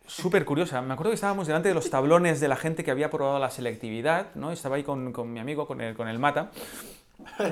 súper 0.08 0.46
curiosa. 0.46 0.82
Me 0.82 0.94
acuerdo 0.94 1.12
que 1.12 1.16
estábamos 1.16 1.46
delante 1.48 1.70
de 1.70 1.76
los 1.76 1.90
tablones 1.90 2.40
de 2.40 2.48
la 2.48 2.56
gente 2.56 2.84
que 2.84 2.92
había 2.92 3.10
probado 3.10 3.38
la 3.40 3.50
selectividad, 3.50 4.34
¿no? 4.36 4.52
Estaba 4.52 4.78
ahí 4.78 4.84
con, 4.84 5.12
con 5.14 5.32
mi 5.32 5.40
amigo, 5.40 5.68
con 5.68 5.82
el, 5.82 5.96
con 5.96 6.08
el 6.08 6.18
Mata. 6.18 6.50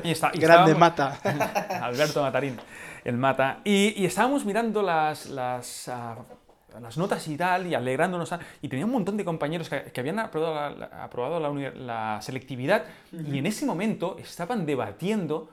Y 0.03 0.11
está, 0.11 0.31
y 0.33 0.39
Grande 0.39 0.73
Mata. 0.73 1.19
Alberto 1.81 2.21
Matarín, 2.21 2.57
el 3.03 3.17
Mata. 3.17 3.59
Y, 3.63 4.01
y 4.01 4.05
estábamos 4.05 4.45
mirando 4.45 4.81
las, 4.81 5.27
las, 5.27 5.87
uh, 5.89 6.79
las, 6.81 6.97
notas 6.97 7.27
y 7.27 7.35
tal, 7.35 7.67
y 7.67 7.75
alegrándonos. 7.75 8.33
Y 8.61 8.69
tenía 8.69 8.85
un 8.85 8.91
montón 8.91 9.17
de 9.17 9.25
compañeros 9.25 9.69
que, 9.69 9.83
que 9.83 9.99
habían 9.99 10.19
aprobado 10.19 10.75
la, 10.77 10.85
aprobado 11.03 11.39
la, 11.39 11.71
la 11.71 12.21
selectividad, 12.21 12.85
uh 13.11 13.17
-huh. 13.17 13.33
y 13.33 13.39
en 13.39 13.45
ese 13.47 13.65
momento 13.65 14.17
estaban 14.19 14.65
debatiendo 14.65 15.49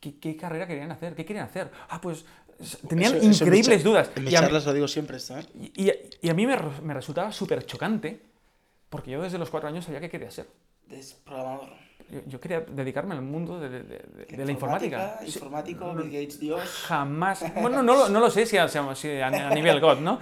¿Qué, 0.00 0.18
¿Qué, 0.18 0.36
carrera 0.36 0.66
querían 0.66 0.90
hacer? 0.92 1.14
¿Qué 1.14 1.24
querían 1.24 1.44
hacer? 1.44 1.70
Ah, 1.88 2.00
pues 2.00 2.24
tenían 2.88 3.16
eso, 3.16 3.30
eso 3.30 3.44
increíbles 3.44 3.84
dudas. 3.84 4.10
En 4.16 4.24
mis 4.24 4.34
charlas 4.34 4.64
lo 4.66 4.72
digo 4.72 4.88
siempre 4.88 5.16
esto, 5.16 5.38
¿eh? 5.38 5.44
Y, 5.76 5.90
y, 6.22 6.28
a 6.28 6.34
mí 6.34 6.46
me, 6.46 6.56
me 6.82 6.94
resultaba 6.94 7.32
súper 7.32 7.64
chocante, 7.66 8.20
porque 8.88 9.12
yo 9.12 9.22
desde 9.22 9.38
los 9.38 9.50
cuatro 9.50 9.68
años 9.68 9.84
sabía 9.84 10.00
qué 10.00 10.10
quería 10.10 10.30
ser. 10.30 10.46
Programador. 11.24 11.68
Yo, 12.10 12.20
yo, 12.26 12.40
quería 12.40 12.60
dedicarme 12.60 13.14
al 13.14 13.22
mundo 13.22 13.60
de, 13.60 13.68
de, 13.68 13.82
de, 13.82 14.36
de 14.36 14.44
la 14.44 14.50
informática. 14.50 15.20
Informático, 15.24 15.94
Bill 15.94 16.10
Gates, 16.10 16.40
Dios. 16.40 16.60
Jamás. 16.88 17.44
Bueno, 17.54 17.84
no, 17.84 18.08
no 18.08 18.18
lo 18.18 18.28
sé 18.30 18.46
si 18.46 18.56
a, 18.56 18.66
si 18.66 18.78
a, 18.78 19.26
a 19.26 19.54
nivel 19.54 19.80
God, 19.80 19.98
¿no? 19.98 20.18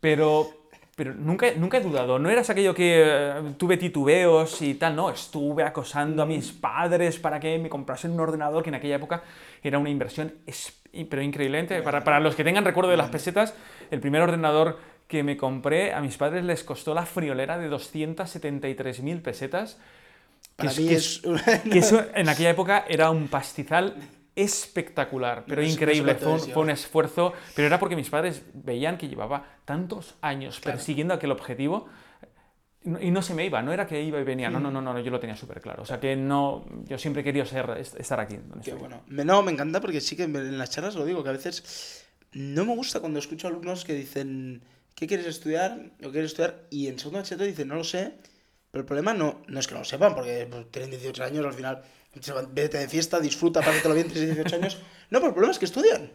Pero, 0.00 0.48
pero 0.96 1.14
nunca, 1.14 1.46
nunca 1.56 1.78
he 1.78 1.80
dudado, 1.80 2.18
no 2.18 2.28
eras 2.28 2.50
aquello 2.50 2.74
que 2.74 3.32
uh, 3.40 3.52
tuve 3.52 3.76
titubeos 3.76 4.60
y 4.62 4.74
tal, 4.74 4.96
no, 4.96 5.10
estuve 5.10 5.62
acosando 5.62 6.24
a 6.24 6.26
mis 6.26 6.50
padres 6.50 7.20
para 7.20 7.38
que 7.38 7.56
me 7.60 7.68
comprasen 7.68 8.10
un 8.10 8.18
ordenador 8.18 8.64
que 8.64 8.70
en 8.70 8.74
aquella 8.74 8.96
época 8.96 9.22
era 9.62 9.78
una 9.78 9.90
inversión, 9.90 10.34
pero 11.04 11.22
increíble. 11.22 11.82
Para, 11.82 12.04
para 12.04 12.20
los 12.20 12.34
que 12.34 12.44
tengan 12.44 12.64
recuerdo 12.64 12.90
de 12.90 12.96
las 12.96 13.10
pesetas, 13.10 13.54
el 13.90 14.00
primer 14.00 14.22
ordenador 14.22 14.78
que 15.08 15.22
me 15.22 15.36
compré 15.36 15.94
a 15.94 16.00
mis 16.00 16.16
padres 16.16 16.44
les 16.44 16.62
costó 16.62 16.94
la 16.94 17.06
friolera 17.06 17.58
de 17.58 17.70
273.000 17.70 19.22
pesetas. 19.22 19.78
Que, 20.56 20.66
es... 20.66 21.22
que 21.70 21.78
eso 21.78 22.04
en 22.14 22.28
aquella 22.28 22.50
época 22.50 22.84
era 22.88 23.10
un 23.10 23.28
pastizal 23.28 23.94
espectacular, 24.34 25.44
pero 25.46 25.62
no 25.62 25.68
increíble. 25.68 26.14
Fue 26.14 26.32
un, 26.32 26.40
fue 26.40 26.62
un, 26.62 26.70
esfuerzo, 26.70 27.32
pero 27.56 27.66
era 27.66 27.78
porque 27.78 27.96
mis 27.96 28.08
padres 28.08 28.42
veían 28.54 28.98
que 28.98 29.08
llevaba 29.08 29.44
tantos 29.64 30.14
años 30.20 30.60
claro. 30.60 30.76
persiguiendo 30.76 31.14
aquel 31.14 31.32
objetivo 31.32 31.88
y 32.84 33.10
no 33.10 33.22
se 33.22 33.34
me 33.34 33.44
iba, 33.44 33.60
no 33.60 33.72
era 33.72 33.86
que 33.86 34.00
iba 34.00 34.20
y 34.20 34.24
venía, 34.24 34.48
no, 34.48 34.60
no, 34.60 34.70
no, 34.70 34.80
no 34.80 34.98
yo 35.00 35.10
lo 35.10 35.20
tenía 35.20 35.36
súper 35.36 35.60
claro. 35.60 35.82
O 35.82 35.86
sea 35.86 35.98
que 35.98 36.16
no, 36.16 36.64
yo 36.84 36.96
siempre 36.96 37.22
he 37.22 37.24
querido 37.24 37.44
ser, 37.44 37.68
estar 37.78 38.20
aquí. 38.20 38.38
Qué 38.62 38.74
bueno. 38.74 39.02
No, 39.08 39.42
me 39.42 39.52
encanta 39.52 39.80
porque 39.80 40.00
sí 40.00 40.16
que 40.16 40.24
en 40.24 40.58
las 40.58 40.70
charlas 40.70 40.94
lo 40.94 41.04
digo, 41.04 41.22
que 41.22 41.28
a 41.28 41.32
veces 41.32 42.06
no 42.32 42.64
me 42.64 42.74
gusta 42.74 43.00
cuando 43.00 43.18
escucho 43.18 43.48
alumnos 43.48 43.84
que 43.84 43.94
dicen, 43.94 44.62
¿qué 44.94 45.06
quieres 45.06 45.26
estudiar? 45.26 45.92
¿O 46.04 46.10
quieres 46.10 46.30
estudiar? 46.30 46.66
Y 46.70 46.86
en 46.86 46.98
segundo 46.98 47.18
bachillerato 47.18 47.44
dicen, 47.44 47.68
no 47.68 47.74
lo 47.74 47.84
sé, 47.84 48.14
pero 48.70 48.82
el 48.82 48.86
problema 48.86 49.12
no, 49.12 49.42
no 49.48 49.60
es 49.60 49.66
que 49.66 49.74
no 49.74 49.80
lo 49.80 49.84
sepan, 49.84 50.14
porque 50.14 50.46
pues, 50.48 50.70
tienen 50.70 50.90
18 50.90 51.24
años 51.24 51.44
al 51.44 51.54
final 51.54 51.82
vete 52.52 52.78
de 52.78 52.88
fiesta, 52.88 53.20
disfruta, 53.20 53.60
pásatelo 53.60 53.94
bien, 53.94 54.08
tienes 54.08 54.34
18 54.34 54.56
años. 54.56 54.78
No, 55.10 55.18
pero 55.18 55.28
el 55.28 55.34
problema 55.34 55.52
es 55.52 55.58
que 55.58 55.64
estudian. 55.66 56.10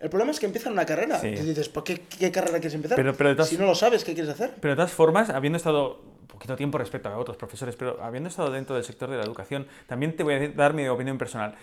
El 0.00 0.10
problema 0.10 0.30
es 0.30 0.38
que 0.38 0.46
empiezan 0.46 0.72
una 0.72 0.86
carrera. 0.86 1.18
Sí. 1.18 1.28
Y 1.28 1.42
dices, 1.42 1.68
¿por 1.68 1.82
qué, 1.84 2.00
qué, 2.00 2.30
carrera 2.30 2.58
quieres 2.58 2.74
empezar? 2.74 2.96
Pero, 2.96 3.14
pero 3.14 3.34
todas, 3.34 3.48
si 3.48 3.58
no 3.58 3.66
lo 3.66 3.74
sabes, 3.74 4.04
¿qué 4.04 4.14
quieres 4.14 4.30
hacer? 4.30 4.54
Pero 4.60 4.72
de 4.72 4.76
todas 4.76 4.92
formas, 4.92 5.30
habiendo 5.30 5.56
estado 5.56 6.00
un 6.20 6.26
poquito 6.28 6.54
tiempo 6.56 6.78
respecto 6.78 7.08
a 7.08 7.18
otros 7.18 7.36
profesores, 7.36 7.74
pero 7.74 8.00
habiendo 8.02 8.28
estado 8.28 8.50
dentro 8.50 8.76
del 8.76 8.84
sector 8.84 9.10
de 9.10 9.16
la 9.16 9.24
educación, 9.24 9.66
también 9.86 10.14
te 10.14 10.22
voy 10.22 10.34
a 10.34 10.48
dar 10.50 10.72
mi 10.72 10.86
opinión 10.86 11.18
personal. 11.18 11.56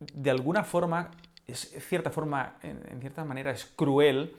De 0.00 0.30
alguna 0.30 0.64
forma, 0.64 1.12
es 1.46 1.70
cierta 1.88 2.10
forma, 2.10 2.56
en, 2.62 2.80
en 2.90 3.00
cierta 3.00 3.24
manera, 3.24 3.52
es 3.52 3.66
cruel 3.66 4.34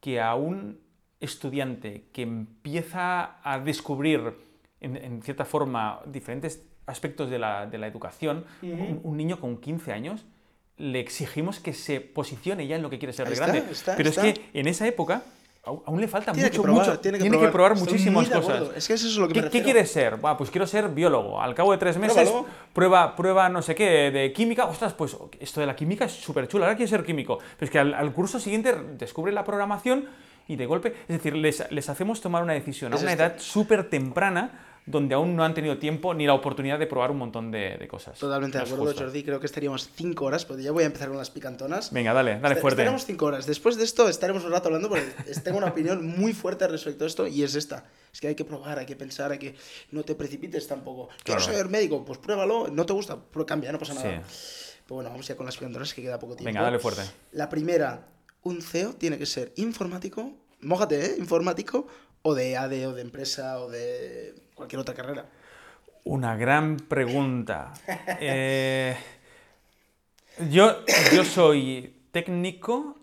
que 0.00 0.20
a 0.20 0.34
un 0.36 0.80
estudiante 1.20 2.04
que 2.12 2.22
empieza 2.22 3.40
a 3.42 3.58
descubrir, 3.58 4.34
en, 4.80 4.96
en 4.96 5.22
cierta 5.22 5.44
forma, 5.44 6.00
diferentes 6.06 6.62
aspectos 6.86 7.28
de 7.28 7.38
la, 7.38 7.66
de 7.66 7.78
la 7.78 7.86
educación, 7.86 8.44
uh 8.62 8.66
-huh. 8.66 8.88
un, 8.90 9.00
un, 9.02 9.16
niño 9.16 9.40
con 9.40 9.58
15 9.58 9.92
años, 9.92 10.24
le 10.78 11.00
exigimos 11.00 11.60
que 11.60 11.72
se 11.72 12.00
posicione 12.00 12.66
ya 12.66 12.76
en 12.76 12.82
lo 12.82 12.90
que 12.90 12.98
quiere 12.98 13.12
ser 13.12 13.26
Ahí 13.26 13.34
de 13.34 13.36
grande. 13.38 13.64
está, 13.70 13.96
Pero 13.96 14.08
está. 14.10 14.26
es 14.26 14.34
que 14.38 14.44
en 14.54 14.68
esa 14.68 14.86
época 14.86 15.22
aún 15.64 16.00
le 16.00 16.08
falta 16.08 16.32
tiene 16.32 16.48
mucho, 16.48 16.62
que 16.62 16.66
probar, 16.66 16.86
mucho. 16.86 17.00
Tiene 17.00 17.18
que 17.18 17.22
tiene 17.24 17.36
probar, 17.36 17.50
que 17.50 17.52
probar 17.52 17.72
Estoy 17.72 17.88
muchísimas 17.92 18.28
cosas. 18.30 18.62
Es 18.76 18.86
que 18.88 18.94
eso 18.94 19.06
es 19.06 19.16
lo 19.16 19.28
que 19.28 19.34
¿Qué, 19.34 19.40
me 19.40 19.42
¿Qué 19.42 19.46
refiero. 19.58 19.64
quieres 19.64 19.90
ser? 19.92 20.16
Pues 20.38 20.50
quiero 20.50 20.66
ser 20.66 20.88
biólogo. 20.88 21.42
Al 21.42 21.54
cabo 21.54 21.72
de 21.72 21.78
tres 21.78 21.98
meses, 21.98 22.16
Pruébalo. 22.28 22.46
prueba, 22.72 23.16
prueba 23.16 23.48
no 23.50 23.60
sé 23.60 23.74
qué, 23.74 24.10
de 24.10 24.32
química. 24.32 24.64
Ostras, 24.66 24.94
pues 24.94 25.16
esto 25.40 25.60
de 25.60 25.66
la 25.66 25.76
química 25.76 26.06
es 26.06 26.12
súper 26.12 26.48
chulo. 26.48 26.64
Ahora 26.64 26.76
quiero 26.76 26.88
ser 26.88 27.04
químico. 27.04 27.38
Pero 27.38 27.64
es 27.66 27.70
que 27.70 27.78
al, 27.78 27.92
al 27.92 28.12
curso 28.12 28.40
siguiente 28.40 28.74
descubre 28.96 29.30
la 29.32 29.44
programación 29.44 30.06
y 30.46 30.56
de 30.56 30.64
golpe. 30.64 30.94
Es 31.06 31.16
decir, 31.16 31.36
les, 31.36 31.62
les 31.70 31.88
hacemos 31.90 32.22
tomar 32.22 32.42
una 32.42 32.54
decisión 32.54 32.92
a 32.94 32.96
Es 32.96 33.02
una 33.02 33.10
esto. 33.12 33.22
edad 33.24 33.34
súper 33.38 33.90
temprana 33.90 34.64
donde 34.90 35.14
aún 35.14 35.36
no 35.36 35.44
han 35.44 35.54
tenido 35.54 35.78
tiempo 35.78 36.14
ni 36.14 36.26
la 36.26 36.34
oportunidad 36.34 36.78
de 36.78 36.86
probar 36.86 37.10
un 37.10 37.18
montón 37.18 37.50
de, 37.50 37.76
de 37.78 37.88
cosas. 37.88 38.18
Totalmente 38.18 38.58
de 38.58 38.64
Es 38.64 38.72
acuerdo. 38.72 38.94
Jordi. 38.98 39.22
Creo 39.22 39.38
que 39.40 39.46
estaríamos 39.46 39.88
cinco 39.94 40.24
horas, 40.24 40.44
pero 40.44 40.58
ya 40.60 40.72
voy 40.72 40.82
a 40.84 40.86
empezar 40.86 41.08
con 41.08 41.16
las 41.18 41.30
picantonas. 41.30 41.92
Venga, 41.92 42.12
dale, 42.12 42.38
dale 42.40 42.54
Est- 42.54 42.60
fuerte. 42.62 42.82
Estaremos 42.82 43.04
cinco 43.06 43.26
horas. 43.26 43.46
Después 43.46 43.76
de 43.76 43.84
esto 43.84 44.08
estaremos 44.08 44.44
un 44.44 44.50
rato 44.52 44.68
hablando 44.68 44.88
porque 44.88 45.04
tengo 45.44 45.58
una 45.58 45.68
opinión 45.68 46.06
muy 46.06 46.32
fuerte 46.32 46.66
respecto 46.68 47.04
a 47.04 47.06
esto 47.06 47.26
y 47.26 47.42
es 47.42 47.54
esta. 47.54 47.84
Es 48.12 48.20
que 48.20 48.28
hay 48.28 48.34
que 48.34 48.44
probar, 48.44 48.78
hay 48.78 48.86
que 48.86 48.96
pensar, 48.96 49.30
hay 49.32 49.38
que... 49.38 49.54
No 49.90 50.02
te 50.02 50.14
precipites 50.14 50.66
tampoco. 50.66 51.08
Quiero 51.22 51.40
Claro. 51.40 51.54
ser 51.58 51.68
médico, 51.68 52.04
pues 52.04 52.18
pruébalo. 52.18 52.68
No 52.68 52.86
te 52.86 52.92
gusta, 52.92 53.18
cambia, 53.46 53.70
no 53.72 53.78
pasa 53.78 53.92
Sí. 53.94 53.98
nada. 54.04 54.22
Pero 54.84 54.94
bueno, 54.96 55.10
vamos 55.10 55.26
ya 55.28 55.36
con 55.36 55.44
las 55.44 55.56
picantonas 55.56 55.92
que 55.92 56.00
queda 56.02 56.18
poco 56.18 56.34
tiempo. 56.34 56.46
Venga, 56.46 56.62
dale 56.62 56.78
fuerte. 56.78 57.02
La 57.32 57.48
primera, 57.50 58.06
un 58.44 58.62
CEO 58.62 58.94
tiene 58.94 59.18
que 59.18 59.26
ser 59.26 59.52
informático, 59.56 60.32
mójate, 60.62 61.04
¿eh? 61.04 61.14
Informático, 61.18 61.86
o 62.22 62.34
de 62.34 62.56
AD, 62.56 62.86
o 62.86 62.92
de 62.94 63.02
empresa, 63.02 63.60
o 63.60 63.70
de 63.70 64.34
cualquier 64.54 64.80
otra 64.80 64.94
carrera. 64.94 65.26
Una 66.04 66.36
gran 66.36 66.76
pregunta. 66.76 67.72
Eh, 68.20 68.96
yo, 70.50 70.84
yo 71.14 71.24
soy 71.24 72.02
técnico 72.12 72.96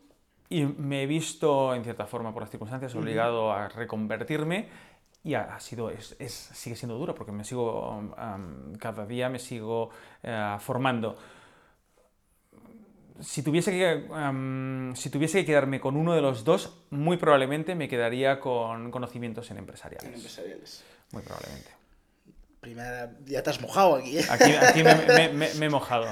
y 0.49 0.63
me 0.63 1.03
he 1.03 1.05
visto, 1.05 1.73
en 1.75 1.83
cierta 1.83 2.05
forma, 2.05 2.33
por 2.33 2.41
las 2.43 2.49
circunstancias, 2.49 2.95
obligado 2.95 3.51
a 3.51 3.67
reconvertirme 3.67 4.67
y 5.23 5.33
ha, 5.33 5.59
sido, 5.59 5.89
es, 5.89 6.15
es- 6.19 6.33
sigue 6.53 6.75
siendo 6.75 6.97
duro 6.97 7.15
porque 7.15 7.31
me 7.31 7.43
sigo, 7.43 7.89
um, 7.97 8.75
cada 8.79 9.05
día 9.05 9.27
me 9.29 9.39
sigo 9.39 9.89
eh, 10.23 10.55
formando. 10.59 11.17
Si 13.21 13.41
tuviese, 13.43 13.71
que, 13.71 14.07
um, 14.11 14.93
si 14.95 15.09
tuviese 15.09 15.39
que 15.39 15.45
quedarme 15.45 15.79
con 15.79 15.95
uno 15.95 16.13
de 16.13 16.21
los 16.21 16.43
dos, 16.43 16.73
muy 16.89 17.15
probablemente 17.17 17.73
me 17.75 17.87
quedaría 17.87 18.39
con 18.41 18.91
conocimientos 18.91 19.49
en 19.51 19.57
empresariales. 19.57 20.07
En 20.09 20.13
empresariales. 20.15 20.83
Muy 21.11 21.21
probablemente. 21.23 21.69
Primera, 22.59 23.11
ya 23.25 23.41
te 23.43 23.49
has 23.51 23.61
mojado 23.61 23.95
aquí, 23.95 24.17
¿eh? 24.17 24.25
Aquí, 24.29 24.51
aquí 24.51 24.83
me, 24.83 24.95
me- 24.95 25.29
me- 25.33 25.53
me 25.53 25.65
he 25.65 25.69
mojado. 25.69 26.07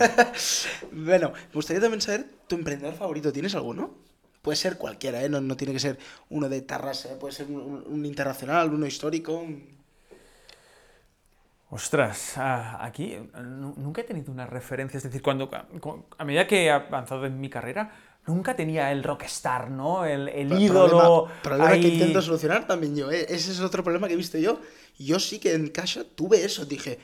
Bueno, 0.92 1.32
me 1.34 1.54
gustaría 1.54 1.82
también 1.82 2.00
saber 2.02 2.26
tu 2.48 2.56
emprendedor 2.56 2.94
favorito. 2.96 3.34
¿Tienes 3.34 3.56
alguno? 3.56 3.96
Puede 4.42 4.56
ser 4.56 4.78
cualquiera, 4.78 5.24
¿eh? 5.24 5.30
No, 5.30 5.42
no 5.42 5.58
tiene 5.58 5.74
que 5.74 5.80
ser 5.80 5.98
uno 6.30 6.48
de 6.50 6.62
Tarrasa, 6.62 7.12
¿eh? 7.14 7.16
puede 7.20 7.34
ser 7.34 7.48
un, 7.48 7.56
un- 7.62 7.84
un 7.88 8.06
internacional, 8.06 8.74
uno 8.74 8.86
histórico. 8.86 9.34
un- 9.40 9.83
Ostras, 11.74 12.38
ah, 12.38 12.78
aquí 12.86 13.18
nu- 13.42 13.74
nunca 13.78 14.02
he 14.02 14.04
tenido 14.04 14.32
una 14.32 14.46
referencia. 14.46 14.98
Es 14.98 15.04
decir, 15.04 15.22
cuando, 15.24 15.50
cu- 15.50 16.06
a 16.20 16.24
medida 16.24 16.46
que 16.46 16.66
he 16.66 16.72
avanzado 16.72 17.26
en 17.26 17.40
mi 17.42 17.50
carrera, 17.50 17.92
nunca 18.28 18.56
tenía 18.56 18.92
el 18.92 19.04
rockstar, 19.04 19.72
¿no? 19.72 20.06
El, 20.06 20.30
el 20.30 20.50
Pro- 20.50 20.60
ídolo. 20.60 20.90
Problema, 21.42 21.42
problema 21.42 21.72
que 21.82 21.88
intento 21.96 22.22
solucionar 22.22 22.68
también 22.68 22.96
yo, 22.96 23.10
¿eh? 23.12 23.26
Ese 23.28 23.52
es 23.52 23.60
otro 23.60 23.84
problema 23.84 24.08
que 24.08 24.14
he 24.14 24.18
visto 24.18 24.38
yo. 24.38 24.60
Yo 25.00 25.18
sí 25.20 25.40
que 25.40 25.54
en 25.56 25.70
casa 25.70 26.04
tuve 26.16 26.46
eso. 26.46 26.66
Dije, 26.66 27.00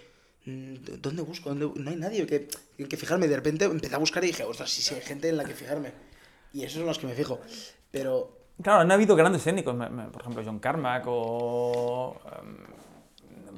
mm, 0.45 0.75
¿dónde 1.01 1.23
busco? 1.23 1.49
¿Dónde- 1.49 1.71
No 1.82 1.89
hay 1.89 1.95
nadie 1.97 2.27
que, 2.27 2.47
que 2.88 2.95
fijarme. 2.97 3.27
De 3.27 3.36
repente 3.38 3.65
empecé 3.65 3.95
a 3.95 3.97
buscar 3.97 4.23
y 4.23 4.27
dije, 4.27 4.43
ostras, 4.43 4.69
sí, 4.69 4.84
sí, 4.84 4.93
hay 4.93 5.01
gente 5.01 5.29
en 5.29 5.38
la 5.38 5.45
que 5.45 5.55
fijarme. 5.55 5.93
Y 6.53 6.63
esos 6.63 6.77
son 6.77 6.86
los 6.86 6.99
que 6.99 7.08
me 7.08 7.13
fijo. 7.15 7.39
Pero 7.89 8.38
Claro, 8.62 8.82
han 8.82 8.91
habido 8.91 9.15
grandes 9.15 9.43
técnicos, 9.43 9.73
por 9.73 10.21
ejemplo, 10.21 10.43
John 10.45 10.60
Carmack 10.60 11.05
o. 11.08 12.15
em, 12.39 12.58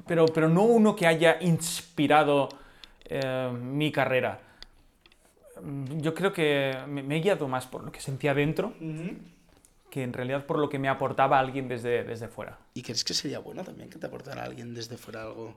pero, 0.06 0.26
pero 0.26 0.48
no 0.48 0.62
uno 0.62 0.94
que 0.94 1.06
haya 1.06 1.38
inspirado 1.40 2.48
eh, 3.04 3.50
mi 3.52 3.90
carrera. 3.92 4.40
Yo 5.96 6.14
creo 6.14 6.32
que 6.32 6.76
me, 6.88 7.02
me 7.02 7.18
he 7.18 7.20
guiado 7.20 7.46
más 7.46 7.66
por 7.66 7.84
lo 7.84 7.92
que 7.92 8.00
sentía 8.00 8.34
dentro 8.34 8.74
que 9.92 10.02
en 10.02 10.14
realidad 10.14 10.46
por 10.46 10.58
lo 10.58 10.70
que 10.70 10.78
me 10.78 10.88
aportaba 10.88 11.38
alguien 11.38 11.68
desde, 11.68 12.02
desde 12.02 12.26
fuera. 12.26 12.58
¿Y 12.72 12.80
crees 12.80 13.04
que 13.04 13.12
sería 13.12 13.40
bueno 13.40 13.62
también 13.62 13.90
que 13.90 13.98
te 13.98 14.06
aportara 14.06 14.42
alguien 14.42 14.72
desde 14.72 14.96
fuera 14.96 15.24
algo? 15.24 15.54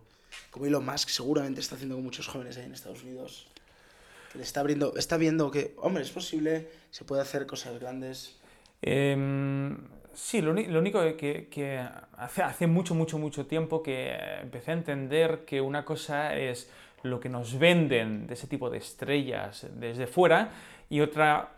Como 0.51 0.65
Elon 0.65 0.85
Musk 0.85 1.07
seguramente 1.07 1.61
está 1.61 1.75
haciendo 1.75 1.95
con 1.95 2.03
muchos 2.03 2.27
jóvenes 2.27 2.57
ahí 2.57 2.65
en 2.65 2.73
Estados 2.73 3.01
Unidos. 3.03 3.47
Que 4.33 4.39
le 4.39 4.43
está 4.43 4.59
abriendo, 4.59 4.93
está 4.97 5.15
viendo 5.15 5.49
que, 5.51 5.73
hombre, 5.77 6.03
es 6.03 6.09
posible, 6.09 6.69
se 6.91 7.05
puede 7.05 7.21
hacer 7.21 7.47
cosas 7.47 7.79
grandes. 7.79 8.35
Em, 8.81 9.77
sí, 10.15 10.41
lo, 10.41 10.51
único 10.51 10.99
que, 11.17 11.47
que 11.49 11.79
hace, 12.17 12.41
hace 12.41 12.67
mucho, 12.67 12.95
mucho, 12.95 13.17
mucho 13.19 13.45
tiempo 13.45 13.83
que 13.83 14.15
empecé 14.41 14.71
a 14.71 14.73
entender 14.75 15.45
que 15.45 15.61
una 15.61 15.85
cosa 15.85 16.35
es 16.35 16.71
lo 17.03 17.19
que 17.19 17.29
nos 17.29 17.59
venden 17.59 18.25
de 18.25 18.33
ese 18.33 18.47
tipo 18.47 18.69
de 18.69 18.79
estrellas 18.79 19.67
desde 19.75 20.07
fuera 20.07 20.49
y 20.89 21.01
otra 21.01 21.49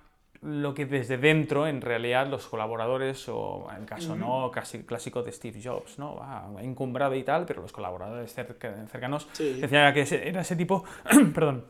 lo 0.42 0.74
que 0.74 0.86
desde 0.86 1.18
dentro 1.18 1.66
en 1.68 1.82
realidad 1.82 2.28
los 2.28 2.48
colaboradores 2.48 3.28
o 3.30 3.68
en 3.72 3.78
el 3.82 3.86
caso 3.88 4.16
no 4.16 4.52
casi 4.52 4.84
clásico 4.84 5.24
de 5.24 5.32
Steve 5.32 5.60
Jobs 5.64 5.98
no 5.98 6.20
Ah, 6.22 6.48
encumbrado 6.62 7.16
y 7.16 7.24
tal 7.24 7.46
pero 7.46 7.62
los 7.62 7.72
colaboradores 7.72 8.34
cerca- 8.36 8.86
cercanos 8.92 9.28
Sí. 9.34 9.60
decían 9.62 9.94
que 9.94 10.02
era 10.28 10.42
ese 10.42 10.56
tipo 10.56 10.84
perdón 11.34 11.66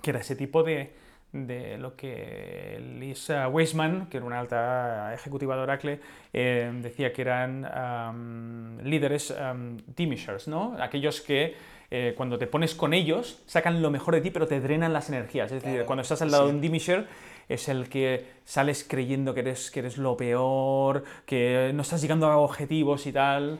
que 0.00 0.10
era 0.10 0.20
ese 0.20 0.34
tipo 0.34 0.62
de, 0.62 0.94
de 1.32 1.78
lo 1.78 1.94
que 1.96 2.80
Lisa 2.98 3.46
Weisman, 3.48 4.06
que 4.06 4.16
era 4.16 4.26
una 4.26 4.40
alta 4.40 5.14
ejecutiva 5.14 5.54
de 5.56 5.62
Oracle, 5.62 6.00
eh, 6.32 6.70
decía 6.82 7.12
que 7.12 7.22
eran 7.22 8.78
líderes 8.82 9.30
um, 9.30 9.76
dimishers, 9.96 10.48
¿no? 10.48 10.76
Aquellos 10.80 11.20
que 11.20 11.54
eh, 11.92 12.14
cuando 12.16 12.38
te 12.38 12.46
pones 12.46 12.74
con 12.74 12.94
ellos 12.94 13.42
sacan 13.46 13.82
lo 13.82 13.90
mejor 13.90 14.14
de 14.14 14.20
ti, 14.20 14.30
pero 14.30 14.46
te 14.46 14.60
drenan 14.60 14.92
las 14.92 15.08
energías. 15.08 15.46
Es 15.52 15.62
decir, 15.62 15.70
Claro, 15.72 15.86
cuando 15.86 16.02
estás 16.02 16.22
al 16.22 16.30
lado 16.30 16.44
sí. 16.44 16.48
de 16.50 16.54
un 16.56 16.60
dimisher 16.60 17.06
es 17.48 17.68
el 17.68 17.88
que 17.88 18.26
sales 18.44 18.84
creyendo 18.88 19.34
que 19.34 19.40
eres, 19.40 19.70
que 19.72 19.80
eres 19.80 19.98
lo 19.98 20.16
peor, 20.16 21.02
que 21.26 21.72
no 21.74 21.82
estás 21.82 22.00
llegando 22.00 22.26
a 22.26 22.36
objetivos 22.38 23.06
y 23.08 23.12
tal. 23.12 23.58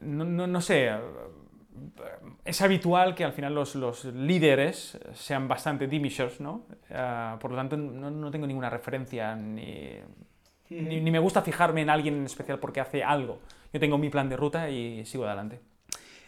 No, 0.00 0.24
no- 0.24 0.46
no 0.46 0.60
sé, 0.62 0.90
es 2.44 2.60
habitual 2.62 3.14
que 3.14 3.24
al 3.24 3.32
final 3.32 3.54
los, 3.54 3.74
los 3.74 4.04
líderes 4.04 4.98
sean 5.14 5.48
bastante 5.48 5.86
dimishers, 5.86 6.40
¿no? 6.40 6.66
Ah, 6.90 7.38
por 7.40 7.50
lo 7.50 7.56
tanto, 7.56 7.76
no, 7.76 8.10
no 8.10 8.30
tengo 8.30 8.46
ninguna 8.46 8.70
referencia 8.70 9.34
ni, 9.36 9.94
ni, 10.70 11.00
ni 11.00 11.10
me 11.10 11.18
gusta 11.18 11.42
fijarme 11.42 11.82
en 11.82 11.90
alguien 11.90 12.14
en 12.16 12.26
especial 12.26 12.58
porque 12.58 12.80
hace 12.80 13.02
algo. 13.04 13.40
Yo 13.72 13.80
tengo 13.80 13.98
mi 13.98 14.10
plan 14.10 14.28
de 14.28 14.36
ruta 14.36 14.68
y 14.70 15.04
sigo 15.04 15.24
adelante. 15.26 15.60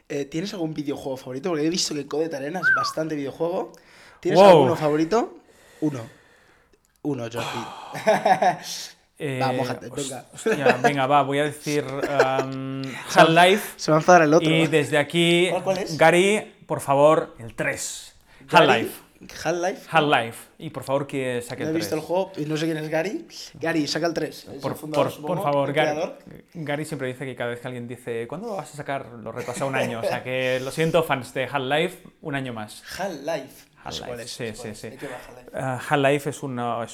Eh, 0.09 0.27
¿Tienes 0.27 0.53
algún 0.55 0.75
videojuego 0.75 1.17
favorito? 1.17 1.51
Porque 1.51 1.67
he 1.67 1.71
visto 1.71 1.95
que 1.95 2.07
Code 2.07 2.35
Arena 2.37 2.61
es 2.61 2.75
bastante 2.77 3.15
videojuego. 3.15 3.73
¿Tienes 4.21 4.41
Wow. 4.41 4.51
alguno 4.51 4.77
favorito? 4.77 5.39
Uno. 5.81 6.01
Uno, 7.03 7.25
Jordi. 7.33 7.67
Eh, 9.25 9.39
Va, 9.41 9.53
venga. 9.53 9.79
hostia, 10.33 10.79
venga, 10.83 11.07
va, 11.07 11.23
voy 11.23 11.39
a 11.39 11.45
decir 11.45 11.85
um, 11.85 12.83
Half-Life. 13.15 13.75
Se 13.77 13.93
va 13.93 13.99
a 13.99 14.01
enfadar 14.01 14.23
el 14.23 14.35
otro. 14.35 14.51
Y 14.51 14.67
desde 14.67 14.99
aquí, 14.99 15.47
¿Cuál- 15.51 15.63
cuál 15.63 15.79
es? 15.79 15.97
Gary, 15.97 16.55
por 16.67 16.81
favor, 16.81 17.37
el 17.39 17.55
3. 17.55 18.15
Half-Life. 18.51 18.91
Half-Life. 19.45 19.83
Half-Life. 19.89 20.39
Y 20.59 20.71
por 20.71 20.83
favor 20.83 21.07
que 21.07 21.41
saque 21.43 21.63
No 21.63 21.71
el 21.71 21.77
he 21.77 21.79
3. 21.79 21.85
visto 21.85 21.95
el 21.95 22.01
juego 22.01 22.33
y 22.37 22.45
no 22.47 22.57
sé 22.57 22.65
quién 22.67 22.79
es 22.79 22.89
Gary. 22.89 23.25
Gary, 23.61 23.87
saca 23.87 24.09
el 24.09 24.15
3. 24.15 24.47
Por, 24.61 24.75
por- 24.91 25.21
por 25.23 25.41
favor, 25.41 25.73
Gary, 25.73 26.01
Gary 26.55 26.85
siempre 26.85 27.07
dice 27.07 27.25
que 27.25 27.37
cada 27.37 27.51
vez 27.51 27.61
que 27.61 27.69
alguien 27.69 27.87
dice 27.87 28.27
¿cuándo 28.27 28.49
lo 28.49 28.57
vas 28.57 28.75
a 28.75 28.77
sacar? 28.77 29.07
Lo 29.23 29.31
retrasa 29.31 29.65
un 29.67 29.77
año. 29.77 30.01
O 30.01 30.03
sea 30.03 30.25
que 30.25 30.59
lo 30.59 30.73
siento, 30.73 31.05
fans 31.05 31.33
de 31.35 31.45
Half-Life, 31.45 31.99
un 32.23 32.35
año 32.35 32.53
más. 32.53 32.83
Half-Life. 32.99 33.67
Half-Life, 33.85 34.27
sí, 34.29 34.55
sí, 34.55 34.75
sí. 34.75 34.91
¿De 34.91 34.97
qué 34.97 35.07
va 35.09 35.15
Half-Life? 35.17 35.51
Half-Life 35.89 36.31
es, 36.31 36.43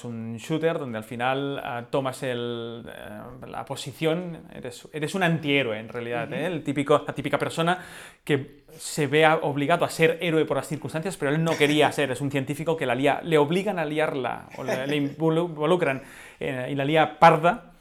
un 0.05 0.37
shooter 0.39 0.79
donde 0.79 0.99
al 0.99 1.05
final 1.05 1.61
ah, 1.63 1.85
tomas 1.91 2.23
el, 2.23 2.85
eh, 2.89 3.47
la 3.47 3.65
posición, 3.65 4.43
eres, 4.55 4.89
eres 4.93 5.15
un 5.15 5.23
antihéroe 5.23 5.79
en 5.79 5.89
realidad, 5.89 6.33
¿eh? 6.33 6.47
el 6.47 6.63
típico, 6.65 7.05
la 7.07 7.15
típica 7.15 7.39
persona 7.39 7.79
que 8.25 8.65
se 8.77 9.07
ve 9.07 9.27
obligado 9.27 9.85
a 9.85 9.91
ser 9.91 10.19
héroe 10.21 10.45
por 10.45 10.57
las 10.57 10.67
circunstancias, 10.69 11.17
pero 11.17 11.31
él 11.31 11.43
no 11.45 11.57
quería 11.57 11.91
ser, 11.93 12.11
es 12.11 12.21
un 12.21 12.31
científico 12.31 12.77
que 12.77 12.87
la 12.87 12.95
lía, 12.95 13.21
le 13.23 13.39
obligan 13.39 13.79
a 13.79 13.85
liarla, 13.85 14.49
o 14.57 14.65
le, 14.65 14.87
le 14.87 14.97
involu- 14.97 15.47
involucran 15.49 16.03
eh, 16.41 16.69
y 16.71 16.75
la 16.75 16.85
lía 16.85 17.19
parda, 17.19 17.73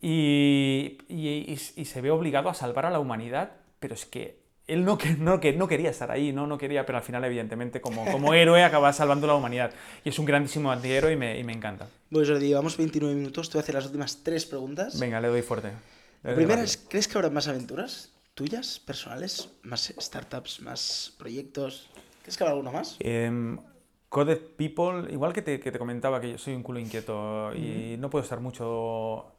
y, 0.00 0.98
y- 1.08 1.44
y- 1.52 1.52
y 1.80 1.84
se 1.84 2.00
ve 2.00 2.10
obligado 2.10 2.48
a 2.48 2.54
salvar 2.54 2.86
a 2.86 2.90
la 2.90 3.00
humanidad, 3.00 3.50
pero 3.80 3.94
es 3.94 4.06
que 4.06 4.38
él 4.68 4.84
no, 4.84 4.98
que, 4.98 5.14
no, 5.14 5.40
que, 5.40 5.54
no 5.54 5.66
quería 5.66 5.90
estar 5.90 6.10
ahí, 6.10 6.30
no, 6.32 6.46
no 6.46 6.58
quería, 6.58 6.84
pero 6.86 6.98
al 6.98 7.04
final, 7.04 7.24
evidentemente, 7.24 7.80
como, 7.80 8.04
como 8.12 8.34
héroe 8.34 8.62
acaba 8.62 8.92
salvando 8.92 9.26
la 9.26 9.34
humanidad. 9.34 9.72
Y 10.04 10.10
es 10.10 10.18
un 10.18 10.26
grandísimo 10.26 10.70
antihéroe 10.70 11.12
y 11.12 11.16
me, 11.16 11.38
y 11.38 11.42
me 11.42 11.54
encanta. 11.54 11.88
Bueno, 12.10 12.28
Jordi, 12.28 12.48
llevamos 12.48 12.76
29 12.76 13.14
minutos. 13.14 13.48
Te 13.48 13.54
voy 13.54 13.60
a 13.60 13.62
hacer 13.62 13.74
las 13.74 13.86
últimas 13.86 14.22
tres 14.22 14.44
preguntas. 14.44 15.00
Venga, 15.00 15.20
le 15.20 15.28
doy 15.28 15.42
fuerte. 15.42 15.72
La 16.22 16.34
primera 16.34 16.62
es, 16.62 16.76
¿crees 16.76 17.08
que 17.08 17.16
habrá 17.16 17.30
más 17.30 17.48
aventuras 17.48 18.12
tuyas, 18.34 18.78
personales? 18.78 19.48
¿Más 19.62 19.92
startups, 19.98 20.60
más 20.60 21.14
proyectos? 21.18 21.88
¿Crees 22.22 22.36
que 22.36 22.44
habrá 22.44 22.52
alguno 22.52 22.70
más? 22.70 22.96
Em, 23.00 23.58
Coded 24.08 24.38
People, 24.56 25.10
igual 25.10 25.32
que 25.32 25.42
te, 25.42 25.58
que 25.60 25.72
te 25.72 25.78
comentaba 25.78 26.20
que 26.20 26.32
yo 26.32 26.38
soy 26.38 26.54
un 26.54 26.62
culo 26.62 26.78
inquieto 26.78 27.54
y 27.54 27.96
no 27.98 28.10
puedo 28.10 28.22
estar 28.22 28.40
mucho... 28.40 29.32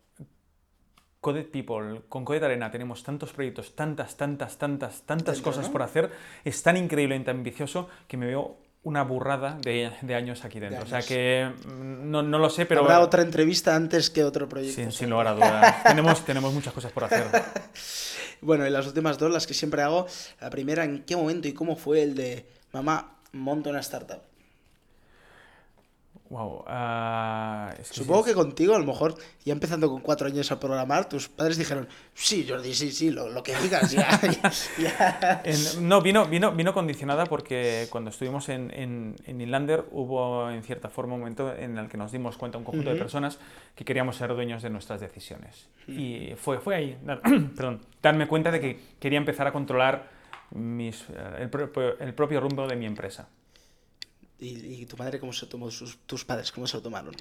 Coded 1.21 1.47
People, 1.47 2.01
con 2.07 2.23
Coded 2.23 2.43
Arena 2.43 2.71
tenemos 2.71 3.03
tantos 3.03 3.33
proyectos, 3.33 3.75
tantas, 3.75 4.15
tantas, 4.15 4.57
tantas, 4.57 5.01
tantas 5.01 5.35
Dentro, 5.35 5.51
cosas 5.51 5.67
¿no? 5.67 5.71
por 5.73 5.81
hacer, 5.81 6.09
es 6.45 6.63
tan 6.63 6.77
increíblemente 6.77 7.29
ambicioso 7.29 7.89
que 8.07 8.15
me 8.15 8.25
veo 8.25 8.57
una 8.83 9.03
burrada 9.03 9.57
de, 9.61 9.91
de 10.01 10.15
años 10.15 10.45
aquí 10.45 10.59
dentro. 10.59 10.83
O 10.83 10.87
sea 10.87 11.01
que 11.01 11.51
mm, 11.65 12.09
no, 12.09 12.21
no 12.21 12.39
lo 12.39 12.49
sé, 12.49 12.65
pero... 12.65 12.81
¿Habrá 12.81 13.01
otra 13.01 13.21
entrevista 13.21 13.75
antes 13.75 14.09
que 14.09 14.23
otro 14.23 14.47
proyecto? 14.47 14.75
Sin, 14.75 14.91
sin 14.93 15.09
lugar 15.09 15.27
a 15.27 15.33
dudas. 15.33 15.83
tenemos, 15.83 16.23
tenemos 16.23 16.53
muchas 16.53 16.73
cosas 16.73 16.91
por 16.91 17.05
hacer. 17.05 17.25
Bueno, 18.41 18.65
y 18.65 18.69
las 18.69 18.87
últimas 18.87 19.17
dos, 19.17 19.29
las 19.33 19.45
que 19.45 19.53
siempre 19.53 19.81
hago. 19.81 20.07
La 20.39 20.49
primera, 20.49 20.85
¿en 20.85 21.03
qué 21.03 21.13
momento 21.13 21.49
y 21.49 21.53
cómo 21.53 21.75
fue 21.75 22.03
el 22.03 22.15
de 22.15 22.45
mamá, 22.71 23.17
monto 23.33 23.69
una 23.69 23.81
startup? 23.81 24.21
Wow. 26.29 26.63
ah, 26.67 27.73
es 27.79 27.89
que 27.89 27.95
Supongo 27.95 28.23
sí, 28.23 28.29
que 28.29 28.35
contigo, 28.35 28.75
a 28.75 28.79
lo 28.79 28.85
mejor, 28.85 29.15
ya 29.43 29.51
empezando 29.51 29.89
con 29.89 30.01
cuatro 30.01 30.27
años 30.27 30.51
a 30.51 30.59
programar, 30.59 31.09
tus 31.09 31.27
padres 31.27 31.57
dijeron, 31.57 31.87
sí, 32.13 32.45
Jordi, 32.47 32.73
sí, 32.75 32.91
sí, 32.91 33.09
lo, 33.09 33.29
lo 33.29 33.41
que 33.41 33.55
digas, 33.55 33.89
ya, 33.91 34.07
ya, 34.21 34.51
ya". 34.77 35.41
En- 35.43 35.89
no, 35.89 36.01
vino, 36.01 36.25
vino, 36.27 36.51
vino 36.51 36.71
condicionada 36.73 37.25
porque 37.25 37.87
cuando 37.89 38.11
estuvimos 38.11 38.47
en, 38.49 38.71
en, 38.75 39.15
en 39.25 39.41
Inlander 39.41 39.85
hubo 39.91 40.51
en 40.51 40.61
cierta 40.61 40.89
forma 40.89 41.15
un 41.15 41.21
momento 41.21 41.51
en 41.55 41.79
el 41.79 41.89
que 41.89 41.97
nos 41.97 42.11
dimos 42.11 42.37
cuenta 42.37 42.59
un 42.59 42.63
conjunto 42.63 42.91
de 42.91 42.95
personas 42.97 43.39
que 43.75 43.83
queríamos 43.83 44.15
ser 44.15 44.33
dueños 44.35 44.61
de 44.61 44.69
nuestras 44.69 45.01
decisiones. 45.01 45.67
Y 45.87 46.33
fue, 46.35 46.59
fue 46.59 46.75
ahí, 46.75 46.97
perdón, 47.55 47.81
darme 48.03 48.27
cuenta 48.27 48.51
de 48.51 48.59
que 48.61 48.79
quería 48.99 49.17
empezar 49.17 49.47
a 49.47 49.51
controlar 49.51 50.07
mis, 50.51 51.01
eh, 51.09 51.49
el, 51.49 51.97
el 52.07 52.13
propio 52.13 52.39
rumbo 52.39 52.67
de 52.67 52.75
mi 52.75 52.85
empresa. 52.85 53.27
¿Y, 54.39 54.81
y 54.81 54.85
tu 54.85 54.95
madre 54.97 55.19
cómo 55.19 55.33
se 55.33 55.45
tomó, 55.47 55.69
sus, 55.69 55.97
tus 56.05 56.23
padres 56.25 56.51
cómo 56.51 56.65
se 56.67 56.77
lo 56.77 56.83
tomaron? 56.83 57.15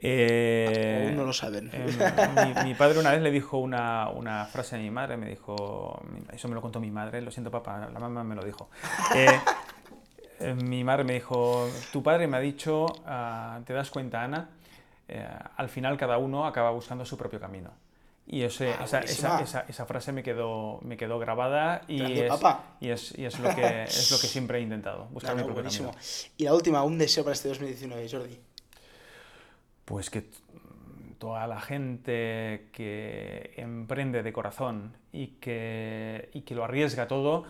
Eh, 0.00 1.04
Aún 1.06 1.16
no 1.16 1.24
lo 1.24 1.32
saben. 1.32 1.70
eh, 1.72 2.54
mi, 2.62 2.64
mi 2.68 2.74
padre 2.74 2.98
una 2.98 3.10
vez 3.10 3.20
le 3.22 3.30
dijo 3.30 3.58
una, 3.58 4.10
una 4.10 4.44
frase 4.44 4.76
a 4.76 4.78
mi 4.78 4.90
madre, 4.90 5.16
me 5.16 5.28
dijo, 5.28 6.00
eso 6.32 6.46
me 6.48 6.54
lo 6.54 6.60
contó 6.60 6.78
mi 6.78 6.90
madre, 6.90 7.20
lo 7.22 7.30
siento 7.30 7.50
papá, 7.50 7.88
la 7.92 7.98
mamá 7.98 8.22
me 8.22 8.34
lo 8.34 8.44
dijo. 8.44 8.68
Eh, 9.14 9.40
eh, 10.40 10.54
mi 10.54 10.84
madre 10.84 11.04
me 11.04 11.14
dijo, 11.14 11.68
tu 11.92 12.02
padre 12.02 12.28
me 12.28 12.36
ha 12.36 12.40
dicho, 12.40 12.86
ah, 13.06 13.60
¿te 13.64 13.72
das 13.72 13.90
cuenta 13.90 14.22
Ana? 14.22 14.50
Eh, 15.08 15.26
al 15.56 15.68
final 15.68 15.96
cada 15.96 16.18
uno 16.18 16.46
acaba 16.46 16.70
buscando 16.70 17.04
su 17.04 17.16
propio 17.16 17.40
camino. 17.40 17.70
Y 18.30 18.42
ese- 18.42 18.74
Ah, 18.78 18.84
esa, 18.84 19.00
esa, 19.00 19.40
esa, 19.40 19.60
esa 19.68 19.86
frase 19.86 20.12
me 20.12 20.22
quedó, 20.22 20.80
me 20.82 20.98
quedó 20.98 21.18
grabada 21.18 21.80
y, 21.88 22.02
es, 22.02 22.32
y, 22.80 22.90
es, 22.90 23.18
y 23.18 23.24
es 23.24 23.38
lo 23.40 23.54
que, 23.54 23.84
es 23.84 24.10
lo 24.10 24.18
que 24.18 24.26
siempre 24.26 24.58
he 24.58 24.60
intentado, 24.60 25.06
buscar 25.06 25.30
No, 25.30 25.36
mi 25.38 25.42
propio 25.44 25.62
buenísimo. 25.62 25.92
camino. 25.92 26.04
Y 26.36 26.44
la 26.44 26.52
última, 26.54 26.82
un 26.82 26.98
deseo 26.98 27.24
para 27.24 27.32
este 27.32 27.48
2019, 27.48 28.06
Jordi. 28.10 28.38
Pues 29.86 30.10
que 30.10 30.28
toda 31.18 31.46
la 31.46 31.60
gente 31.60 32.68
que 32.72 33.54
emprende 33.56 34.22
de 34.22 34.32
corazón 34.32 34.94
y 35.10 35.28
que, 35.40 36.28
y 36.34 36.42
que 36.42 36.54
lo 36.54 36.64
arriesga 36.64 37.08
todo, 37.08 37.44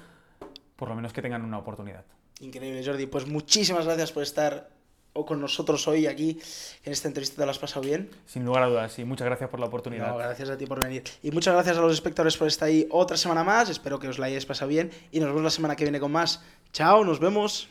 por 0.77 0.88
lo 0.88 0.95
menos 0.95 1.12
que 1.12 1.23
tengan 1.23 1.43
una 1.43 1.59
oportunidad. 1.59 2.05
Increíble, 2.41 2.85
Jordi. 2.87 3.07
Pues 3.07 3.27
muchísimas 3.27 3.85
gracias 3.85 4.12
por 4.12 4.23
estar 4.23 4.71
o 5.18 5.26
con 5.26 5.40
nosotros 5.40 5.88
hoy 5.88 6.07
aquí 6.07 6.38
en 6.85 6.92
esta 6.92 7.09
entrevista. 7.09 7.37
¿Te 7.37 7.44
lo 7.44 7.50
has 7.50 7.59
pasado 7.59 7.83
bien? 7.83 8.09
Sin 8.26 8.44
lugar 8.44 8.62
a 8.62 8.66
dudas, 8.68 8.98
y 8.98 9.04
muchas 9.04 9.26
gracias 9.26 9.50
por 9.50 9.59
la 9.59 9.66
oportunidad. 9.66 10.09
No, 10.09 10.16
gracias 10.16 10.48
a 10.48 10.57
ti 10.57 10.66
por 10.66 10.81
venir. 10.81 11.02
Y 11.22 11.31
muchas 11.33 11.54
gracias 11.54 11.76
a 11.76 11.81
los 11.81 11.92
espectadores 11.92 12.37
por 12.37 12.46
estar 12.46 12.68
ahí 12.68 12.87
otra 12.90 13.16
semana 13.16 13.42
más. 13.42 13.68
Espero 13.68 13.98
que 13.98 14.09
os 14.09 14.18
la 14.18 14.26
hayáis 14.26 14.46
pasado 14.46 14.68
bien. 14.68 14.90
Y 15.11 15.18
nos 15.18 15.28
vemos 15.28 15.42
la 15.42 15.50
semana 15.50 15.76
que 15.76 15.85
viene 15.85 16.00
con 16.00 16.12
más. 16.12 16.42
Chao, 16.72 17.04
nos 17.04 17.18
vemos. 17.18 17.68